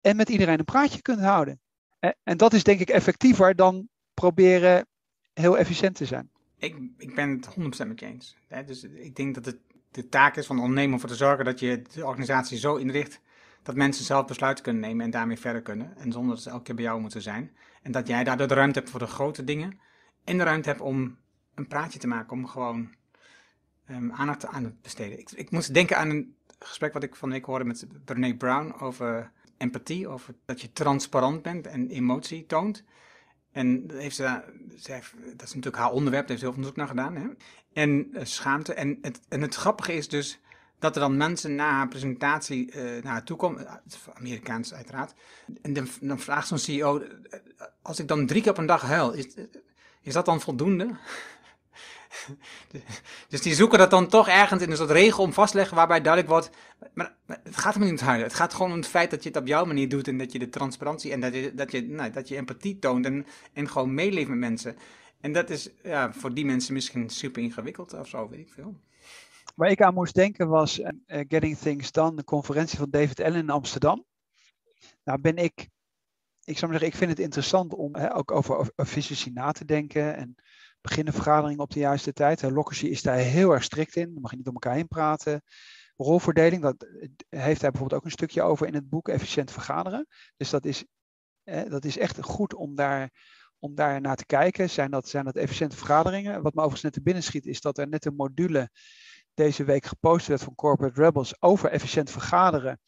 en 0.00 0.16
met 0.16 0.28
iedereen 0.28 0.58
een 0.58 0.64
praatje 0.64 1.02
kunt 1.02 1.20
houden. 1.20 1.60
En 2.22 2.36
dat 2.36 2.52
is 2.52 2.64
denk 2.64 2.80
ik 2.80 2.88
effectiever 2.88 3.56
dan 3.56 3.88
proberen 4.14 4.86
heel 5.32 5.58
efficiënt 5.58 5.94
te 5.94 6.06
zijn. 6.06 6.30
Ik, 6.56 6.76
ik 6.96 7.14
ben 7.14 7.30
het 7.30 7.48
100% 7.48 7.86
met 7.86 8.00
je 8.00 8.06
eens. 8.06 8.36
Dus 8.66 8.82
ik 8.82 9.16
denk 9.16 9.34
dat 9.34 9.44
het 9.44 9.58
de 9.90 10.08
taak 10.08 10.36
is 10.36 10.46
van 10.46 10.56
de 10.56 10.62
ondernemer 10.62 11.00
om 11.00 11.06
te 11.06 11.14
zorgen 11.14 11.44
dat 11.44 11.60
je 11.60 11.82
de 11.92 12.06
organisatie 12.06 12.58
zo 12.58 12.76
inricht 12.76 13.20
dat 13.62 13.74
mensen 13.74 14.04
zelf 14.04 14.26
besluiten 14.26 14.64
kunnen 14.64 14.82
nemen 14.82 15.04
en 15.04 15.10
daarmee 15.10 15.38
verder 15.38 15.62
kunnen. 15.62 15.96
En 15.96 16.12
zonder 16.12 16.34
dat 16.34 16.42
ze 16.42 16.50
elke 16.50 16.62
keer 16.62 16.74
bij 16.74 16.84
jou 16.84 17.00
moeten 17.00 17.22
zijn. 17.22 17.56
En 17.82 17.92
dat 17.92 18.06
jij 18.06 18.24
daardoor 18.24 18.48
de 18.48 18.54
ruimte 18.54 18.78
hebt 18.78 18.90
voor 18.90 19.00
de 19.00 19.06
grote 19.06 19.44
dingen. 19.44 19.80
En 20.24 20.38
de 20.38 20.44
ruimte 20.44 20.68
hebt 20.68 20.80
om 20.80 21.18
een 21.54 21.66
praatje 21.66 21.98
te 21.98 22.06
maken, 22.06 22.32
om 22.32 22.46
gewoon 22.46 22.94
um, 23.90 24.12
aandacht 24.12 24.46
aan 24.46 24.62
te 24.62 24.72
besteden. 24.82 25.18
Ik, 25.18 25.30
ik 25.30 25.50
moest 25.50 25.74
denken 25.74 25.96
aan 25.96 26.10
een 26.10 26.34
gesprek 26.58 26.92
wat 26.92 27.02
ik 27.02 27.16
van 27.16 27.28
de 27.28 27.34
week 27.34 27.44
hoorde 27.44 27.64
met 27.64 27.86
Brené 28.04 28.34
Brown 28.34 28.74
over 28.80 29.30
empathie, 29.56 30.08
over 30.08 30.34
dat 30.44 30.60
je 30.60 30.72
transparant 30.72 31.42
bent 31.42 31.66
en 31.66 31.88
emotie 31.88 32.46
toont. 32.46 32.84
En 33.52 33.86
dat, 33.86 33.98
heeft 33.98 34.16
ze, 34.16 34.42
ze 34.78 35.00
dat 35.36 35.46
is 35.46 35.54
natuurlijk 35.54 35.76
haar 35.76 35.92
onderwerp, 35.92 36.26
daar 36.26 36.36
heeft 36.38 36.40
heel 36.40 36.52
veel 36.52 36.62
onderzoek 36.62 36.76
naar 36.76 36.88
gedaan. 36.88 37.16
Hè? 37.16 37.28
En 37.72 38.08
uh, 38.12 38.20
schaamte. 38.24 38.74
En 38.74 38.98
het, 39.02 39.20
en 39.28 39.40
het 39.40 39.54
grappige 39.54 39.92
is 39.92 40.08
dus 40.08 40.40
dat 40.78 40.94
er 40.94 41.00
dan 41.00 41.16
mensen 41.16 41.54
na 41.54 41.70
haar 41.70 41.88
presentatie 41.88 42.74
uh, 42.74 43.02
naar 43.02 43.12
haar 43.12 43.24
toe 43.24 43.36
komen, 43.36 43.62
uh, 43.62 44.14
Amerikaans 44.14 44.74
uiteraard. 44.74 45.14
En 45.62 45.72
dan, 45.72 45.88
dan 46.00 46.18
vraagt 46.18 46.48
zo'n 46.48 46.58
CEO, 46.58 47.02
als 47.82 47.98
ik 47.98 48.08
dan 48.08 48.26
drie 48.26 48.42
keer 48.42 48.50
op 48.50 48.58
een 48.58 48.66
dag 48.66 48.82
huil, 48.82 49.12
is, 49.12 49.26
is 50.02 50.12
dat 50.12 50.24
dan 50.24 50.40
voldoende? 50.40 50.96
dus 53.28 53.42
die 53.42 53.54
zoeken 53.54 53.78
dat 53.78 53.90
dan 53.90 54.08
toch 54.08 54.28
ergens 54.28 54.62
in 54.62 54.70
een 54.70 54.76
soort 54.76 54.90
regel 54.90 55.24
om 55.24 55.32
vastleggen 55.32 55.76
waarbij 55.76 56.00
duidelijk 56.00 56.32
wordt. 56.32 56.50
Maar, 56.94 57.16
het 57.26 57.56
gaat 57.56 57.74
helemaal 57.74 57.78
niet 57.78 57.88
om 57.88 57.96
het 57.96 58.00
huilen. 58.00 58.26
Het 58.26 58.36
gaat 58.36 58.54
gewoon 58.54 58.70
om 58.70 58.76
het 58.76 58.86
feit 58.86 59.10
dat 59.10 59.22
je 59.22 59.28
het 59.28 59.38
op 59.38 59.46
jouw 59.46 59.64
manier 59.64 59.88
doet 59.88 60.08
en 60.08 60.18
dat 60.18 60.32
je 60.32 60.38
de 60.38 60.48
transparantie 60.48 61.12
en 61.12 61.20
dat 61.20 61.34
je, 61.34 61.54
dat 61.54 61.72
je, 61.72 61.82
nou, 61.82 62.10
dat 62.10 62.28
je 62.28 62.36
empathie 62.36 62.78
toont 62.78 63.04
en, 63.04 63.26
en 63.52 63.68
gewoon 63.68 63.94
meeleeft 63.94 64.28
met 64.28 64.38
mensen. 64.38 64.76
En 65.20 65.32
dat 65.32 65.50
is 65.50 65.70
ja, 65.82 66.12
voor 66.12 66.34
die 66.34 66.44
mensen 66.44 66.74
misschien 66.74 67.10
super 67.10 67.42
ingewikkeld 67.42 67.92
of 67.92 68.08
zo, 68.08 68.28
weet 68.28 68.40
ik 68.40 68.52
veel. 68.52 68.80
Waar 69.54 69.70
ik 69.70 69.82
aan 69.82 69.94
moest 69.94 70.14
denken 70.14 70.48
was 70.48 70.78
uh, 70.78 70.88
Getting 71.06 71.58
Things 71.58 71.92
Done, 71.92 72.16
de 72.16 72.24
conferentie 72.24 72.78
van 72.78 72.90
David 72.90 73.20
Allen 73.20 73.40
in 73.40 73.50
Amsterdam. 73.50 74.04
Nou 75.04 75.20
ben 75.20 75.36
ik, 75.36 75.68
ik 76.44 76.58
zou 76.58 76.70
maar 76.70 76.80
zeggen, 76.80 76.86
ik 76.86 76.94
vind 76.94 77.10
het 77.10 77.20
interessant 77.20 77.74
om 77.74 77.94
hè, 77.94 78.16
ook 78.16 78.30
over 78.30 78.72
efficiëntie 78.76 79.32
na 79.32 79.52
te 79.52 79.64
denken 79.64 80.16
en 80.16 80.34
beginnen 80.80 81.12
vergaderingen 81.12 81.60
op 81.62 81.72
de 81.72 81.78
juiste 81.78 82.12
tijd. 82.12 82.42
Lockersy 82.42 82.86
is 82.86 83.02
daar 83.02 83.16
heel 83.16 83.52
erg 83.52 83.62
strikt 83.62 83.96
in. 83.96 84.12
Dan 84.12 84.22
mag 84.22 84.30
je 84.30 84.36
niet 84.36 84.46
om 84.46 84.52
elkaar 84.52 84.74
heen 84.74 84.88
praten. 84.88 85.42
Rolverdeling, 85.96 86.62
dat 86.62 86.86
heeft 87.28 87.60
hij 87.60 87.70
bijvoorbeeld 87.70 88.00
ook 88.00 88.04
een 88.04 88.10
stukje 88.10 88.42
over 88.42 88.66
in 88.66 88.74
het 88.74 88.88
boek 88.88 89.08
Efficiënt 89.08 89.50
Vergaderen. 89.50 90.06
Dus 90.36 90.50
dat 90.50 90.64
is, 90.64 90.84
dat 91.44 91.84
is 91.84 91.98
echt 91.98 92.22
goed 92.22 92.54
om 92.54 92.74
daar, 92.74 93.10
om 93.58 93.74
daar 93.74 94.00
naar 94.00 94.16
te 94.16 94.26
kijken. 94.26 94.70
Zijn 94.70 94.90
dat, 94.90 95.08
zijn 95.08 95.24
dat 95.24 95.36
efficiënte 95.36 95.76
vergaderingen? 95.76 96.42
Wat 96.42 96.54
me 96.54 96.60
overigens 96.60 96.82
net 96.82 96.92
te 96.92 97.02
binnen 97.02 97.22
schiet, 97.22 97.46
is 97.46 97.60
dat 97.60 97.78
er 97.78 97.88
net 97.88 98.04
een 98.04 98.16
module 98.16 98.70
deze 99.34 99.64
week 99.64 99.84
gepost 99.84 100.26
werd 100.26 100.42
van 100.42 100.54
Corporate 100.54 101.02
Rebels 101.02 101.42
over 101.42 101.70
efficiënt 101.70 102.10
vergaderen. 102.10 102.80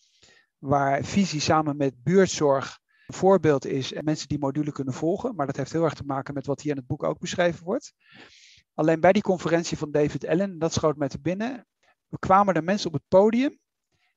Waar 0.59 1.05
visie 1.05 1.41
samen 1.41 1.77
met 1.77 2.03
buurtzorg 2.03 2.81
voorbeeld 3.13 3.67
is 3.67 3.93
en 3.93 4.05
mensen 4.05 4.29
die 4.29 4.39
module 4.39 4.73
kunnen 4.73 4.95
volgen. 4.95 5.35
Maar 5.35 5.47
dat 5.47 5.57
heeft 5.57 5.73
heel 5.73 5.85
erg 5.85 5.95
te 5.95 6.05
maken 6.05 6.35
met 6.35 6.47
wat 6.47 6.61
hier 6.61 6.71
in 6.71 6.77
het 6.77 6.87
boek 6.87 7.03
ook 7.03 7.19
beschreven 7.19 7.65
wordt. 7.65 7.93
Alleen 8.75 9.01
bij 9.01 9.13
die 9.13 9.23
conferentie 9.23 9.79
van 9.79 9.91
David 9.91 10.27
Allen, 10.27 10.59
dat 10.59 10.73
schoot 10.73 10.97
mij 10.97 11.09
te 11.09 11.21
binnen, 11.21 11.67
kwamen 12.19 12.55
er 12.55 12.65
mensen 12.65 12.87
op 12.87 12.93
het 12.93 13.09
podium 13.09 13.59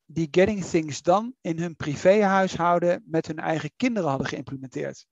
die 0.05 0.27
Getting 0.31 0.65
Things 0.65 1.01
Done 1.01 1.33
in 1.41 1.59
hun 1.59 1.75
privéhuishouden 1.75 3.03
met 3.05 3.27
hun 3.27 3.39
eigen 3.39 3.71
kinderen 3.75 4.09
hadden 4.09 4.27
geïmplementeerd. 4.27 5.05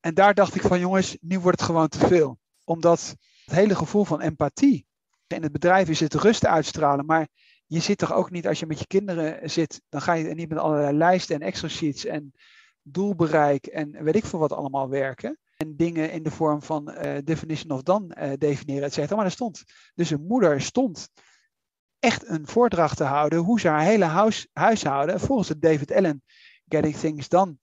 En 0.00 0.14
daar 0.14 0.34
dacht 0.34 0.54
ik 0.54 0.62
van 0.62 0.80
jongens, 0.80 1.16
nu 1.20 1.38
wordt 1.38 1.60
het 1.60 1.68
gewoon 1.68 1.88
te 1.88 2.06
veel. 2.06 2.38
Omdat 2.64 3.16
het 3.44 3.54
hele 3.54 3.74
gevoel 3.74 4.04
van 4.04 4.20
empathie 4.20 4.86
in 5.26 5.42
het 5.42 5.52
bedrijf 5.52 5.88
is 5.88 6.00
het 6.00 6.14
rust 6.14 6.46
uitstralen, 6.46 7.06
maar 7.06 7.28
je 7.72 7.80
zit 7.80 7.98
toch 7.98 8.12
ook 8.12 8.30
niet 8.30 8.46
als 8.46 8.60
je 8.60 8.66
met 8.66 8.78
je 8.78 8.86
kinderen 8.86 9.50
zit, 9.50 9.82
dan 9.88 10.00
ga 10.00 10.12
je 10.12 10.34
niet 10.34 10.48
met 10.48 10.58
allerlei 10.58 10.96
lijsten 10.96 11.34
en 11.34 11.46
extra 11.46 11.68
sheets 11.68 12.04
en 12.04 12.32
doelbereik 12.82 13.66
en 13.66 14.04
weet 14.04 14.16
ik 14.16 14.24
veel 14.24 14.38
wat 14.38 14.52
allemaal 14.52 14.88
werken. 14.88 15.38
En 15.56 15.76
dingen 15.76 16.12
in 16.12 16.22
de 16.22 16.30
vorm 16.30 16.62
van 16.62 16.90
uh, 16.90 17.18
definition 17.24 17.70
of 17.70 17.82
done 17.82 18.16
uh, 18.16 18.32
definiëren, 18.38 18.84
et 18.84 18.92
cetera. 18.92 19.16
Maar 19.16 19.24
er 19.24 19.30
stond, 19.30 19.64
dus 19.94 20.10
een 20.10 20.26
moeder 20.26 20.60
stond 20.60 21.08
echt 21.98 22.28
een 22.28 22.46
voordracht 22.46 22.96
te 22.96 23.04
houden 23.04 23.38
hoe 23.38 23.60
ze 23.60 23.68
haar 23.68 23.82
hele 23.82 24.04
huis, 24.04 24.48
huishouden 24.52 25.20
volgens 25.20 25.48
het 25.48 25.62
David 25.62 25.92
Allen 25.92 26.22
Getting 26.68 26.96
Things 26.96 27.28
Done 27.28 27.56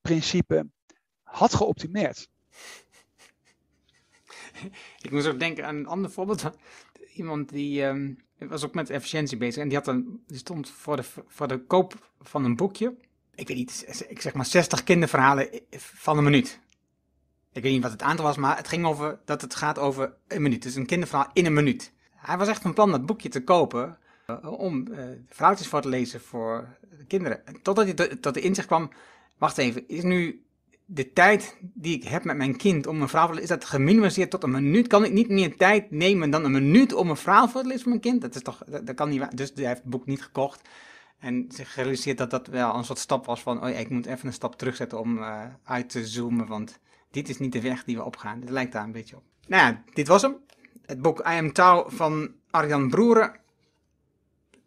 principe 0.00 0.68
had 1.22 1.54
geoptimeerd. 1.54 2.28
Ik 5.00 5.10
moest 5.10 5.26
ook 5.26 5.38
denken 5.38 5.66
aan 5.66 5.76
een 5.76 5.86
ander 5.86 6.10
voorbeeld. 6.10 6.50
Iemand 7.14 7.48
die 7.48 7.82
um, 7.82 8.23
was 8.48 8.64
ook 8.64 8.74
met 8.74 8.90
efficiëntie 8.90 9.36
bezig. 9.36 9.62
En 9.62 9.68
die, 9.68 9.78
had 9.78 10.02
stond 10.26 10.70
voor 10.70 10.96
de, 10.96 11.04
voor 11.26 11.48
de 11.48 11.58
koop 11.58 12.10
van 12.20 12.44
een 12.44 12.56
boekje. 12.56 12.94
Ik 13.34 13.48
weet 13.48 13.56
niet, 13.56 14.04
ik 14.08 14.20
zeg 14.20 14.34
maar 14.34 14.46
60 14.46 14.84
kinderverhalen 14.84 15.48
van 15.76 16.18
een 16.18 16.24
minuut. 16.24 16.60
Ik 17.52 17.62
weet 17.62 17.72
niet 17.72 17.82
wat 17.82 17.92
het 17.92 18.02
aantal 18.02 18.24
was, 18.24 18.36
maar 18.36 18.56
het 18.56 18.68
ging 18.68 18.86
over 18.86 19.18
dat 19.24 19.40
het 19.40 19.54
gaat 19.54 19.78
over 19.78 20.14
een 20.28 20.42
minuut. 20.42 20.62
Dus 20.62 20.74
een 20.74 20.86
kinderverhaal 20.86 21.30
in 21.32 21.46
een 21.46 21.52
minuut. 21.52 21.92
Hij 22.10 22.38
was 22.38 22.48
echt 22.48 22.62
van 22.62 22.74
plan 22.74 22.90
dat 22.90 23.06
boekje 23.06 23.28
te 23.28 23.44
kopen 23.44 23.98
uh, 24.26 24.52
om 24.60 24.86
uh, 24.90 25.56
voor 25.66 25.80
te 25.80 25.88
lezen 25.88 26.20
voor 26.20 26.76
de 26.98 27.04
kinderen. 27.04 27.42
Totdat 27.62 27.84
hij 27.84 28.16
tot 28.16 28.34
de 28.34 28.40
inzicht 28.40 28.66
kwam, 28.66 28.90
wacht 29.38 29.58
even, 29.58 29.88
is 29.88 30.02
nu 30.02 30.44
de 30.84 31.12
tijd 31.12 31.56
die 31.60 31.96
ik 31.96 32.04
heb 32.04 32.24
met 32.24 32.36
mijn 32.36 32.56
kind 32.56 32.86
om 32.86 33.02
een 33.02 33.08
verhaal 33.08 33.26
te 33.26 33.34
lezen, 33.34 33.50
is 33.50 33.60
dat 33.60 33.68
geminimaliseerd 33.68 34.30
tot 34.30 34.42
een 34.42 34.50
minuut? 34.50 34.86
Kan 34.86 35.04
ik 35.04 35.12
niet 35.12 35.28
meer 35.28 35.56
tijd 35.56 35.90
nemen 35.90 36.30
dan 36.30 36.44
een 36.44 36.52
minuut 36.52 36.92
om 36.92 37.10
een 37.10 37.16
verhaal 37.16 37.48
voor 37.48 37.60
te 37.60 37.66
lezen 37.66 37.82
voor 37.82 37.90
mijn 37.90 38.02
kind? 38.02 38.20
Dat 38.20 38.34
is 38.34 38.42
toch, 38.42 38.64
dat, 38.64 38.94
kan 38.94 39.08
niet 39.08 39.36
Dus 39.36 39.52
hij 39.54 39.66
heeft 39.66 39.80
het 39.80 39.90
boek 39.90 40.06
niet 40.06 40.22
gekocht. 40.22 40.68
En 41.18 41.44
zich 41.48 41.72
gerealiseerd 41.72 42.18
dat 42.18 42.30
dat 42.30 42.46
wel 42.46 42.74
een 42.74 42.84
soort 42.84 42.98
stap 42.98 43.26
was 43.26 43.42
van, 43.42 43.64
oh 43.64 43.68
ja, 43.68 43.76
ik 43.76 43.88
moet 43.90 44.06
even 44.06 44.26
een 44.26 44.32
stap 44.32 44.56
terugzetten 44.56 45.00
om 45.00 45.18
uh, 45.18 45.42
uit 45.64 45.88
te 45.88 46.06
zoomen, 46.06 46.46
want 46.46 46.78
dit 47.10 47.28
is 47.28 47.38
niet 47.38 47.52
de 47.52 47.60
weg 47.60 47.84
die 47.84 47.96
we 47.96 48.04
opgaan. 48.04 48.40
Het 48.40 48.50
lijkt 48.50 48.72
daar 48.72 48.84
een 48.84 48.92
beetje 48.92 49.16
op. 49.16 49.22
Nou 49.46 49.62
ja, 49.62 49.82
dit 49.92 50.08
was 50.08 50.22
hem. 50.22 50.36
Het 50.86 51.02
boek 51.02 51.18
I 51.18 51.22
Am 51.38 51.52
Tau 51.52 51.94
van 51.94 52.30
Arjan 52.50 52.88
Broeren. 52.88 53.32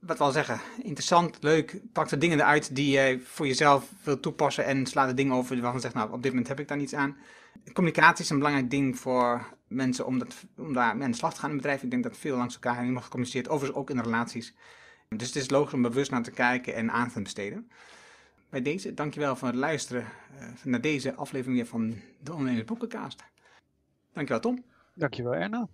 Wat 0.08 0.18
wel 0.18 0.32
zeggen, 0.32 0.60
interessant, 0.82 1.38
leuk. 1.42 1.82
Pak 1.94 2.10
de 2.10 2.18
dingen 2.18 2.40
eruit 2.40 2.76
die 2.76 2.92
je 2.92 3.20
voor 3.24 3.48
jezelf 3.48 3.92
wilt 4.04 4.22
toepassen 4.22 4.66
en 4.66 4.86
sla 4.86 5.06
de 5.06 5.14
dingen 5.14 5.34
over 5.34 5.56
waarvan 5.56 5.74
je 5.74 5.80
zegt, 5.80 5.94
nou, 5.94 6.12
op 6.12 6.22
dit 6.22 6.32
moment 6.32 6.48
heb 6.50 6.60
ik 6.60 6.68
daar 6.68 6.78
niets 6.78 6.94
aan. 6.94 7.18
Communicatie 7.74 8.24
is 8.24 8.30
een 8.30 8.38
belangrijk 8.38 8.70
ding 8.70 9.00
voor 9.00 9.46
mensen 9.68 10.06
om, 10.06 10.20
dat, 10.20 10.36
om 10.58 10.74
daar 10.74 10.92
aan 10.92 11.12
de 11.12 11.18
slag 11.18 11.34
te 11.34 11.40
gaan 11.40 11.50
in 11.50 11.56
een 11.56 11.62
bedrijf. 11.62 11.84
Ik 11.84 11.92
denk 11.92 12.04
dat 12.04 12.18
veel 12.18 12.38
langs 12.38 12.54
elkaar 12.54 12.78
heen 12.78 12.94
mag 12.94 13.04
gecommuniceerd, 13.04 13.50
overigens 13.50 13.80
ook 13.80 13.90
in 13.90 14.00
relaties. 14.00 14.54
Dus 15.10 15.28
het 15.28 15.36
is 15.36 15.50
logisch 15.50 15.74
om 15.74 15.82
bewust 15.82 16.12
naar 16.12 16.24
te 16.24 16.32
kijken 16.32 16.76
en 16.76 16.92
aan 16.92 17.12
te 17.12 17.22
besteden. 17.22 17.72
Bij 18.50 18.62
deze, 18.62 18.94
dankjewel 18.94 19.36
voor 19.36 19.48
het 19.48 19.58
luisteren 19.58 20.06
uh, 20.40 20.48
naar 20.64 20.82
deze 20.82 21.16
aflevering 21.16 21.58
weer 21.58 21.68
van 21.68 21.96
de 22.20 22.64
Boekencast. 22.66 23.24
Dankjewel 24.14 24.42
Tom. 24.42 24.64
Dankjewel 24.94 25.36
Erna. 25.36 25.68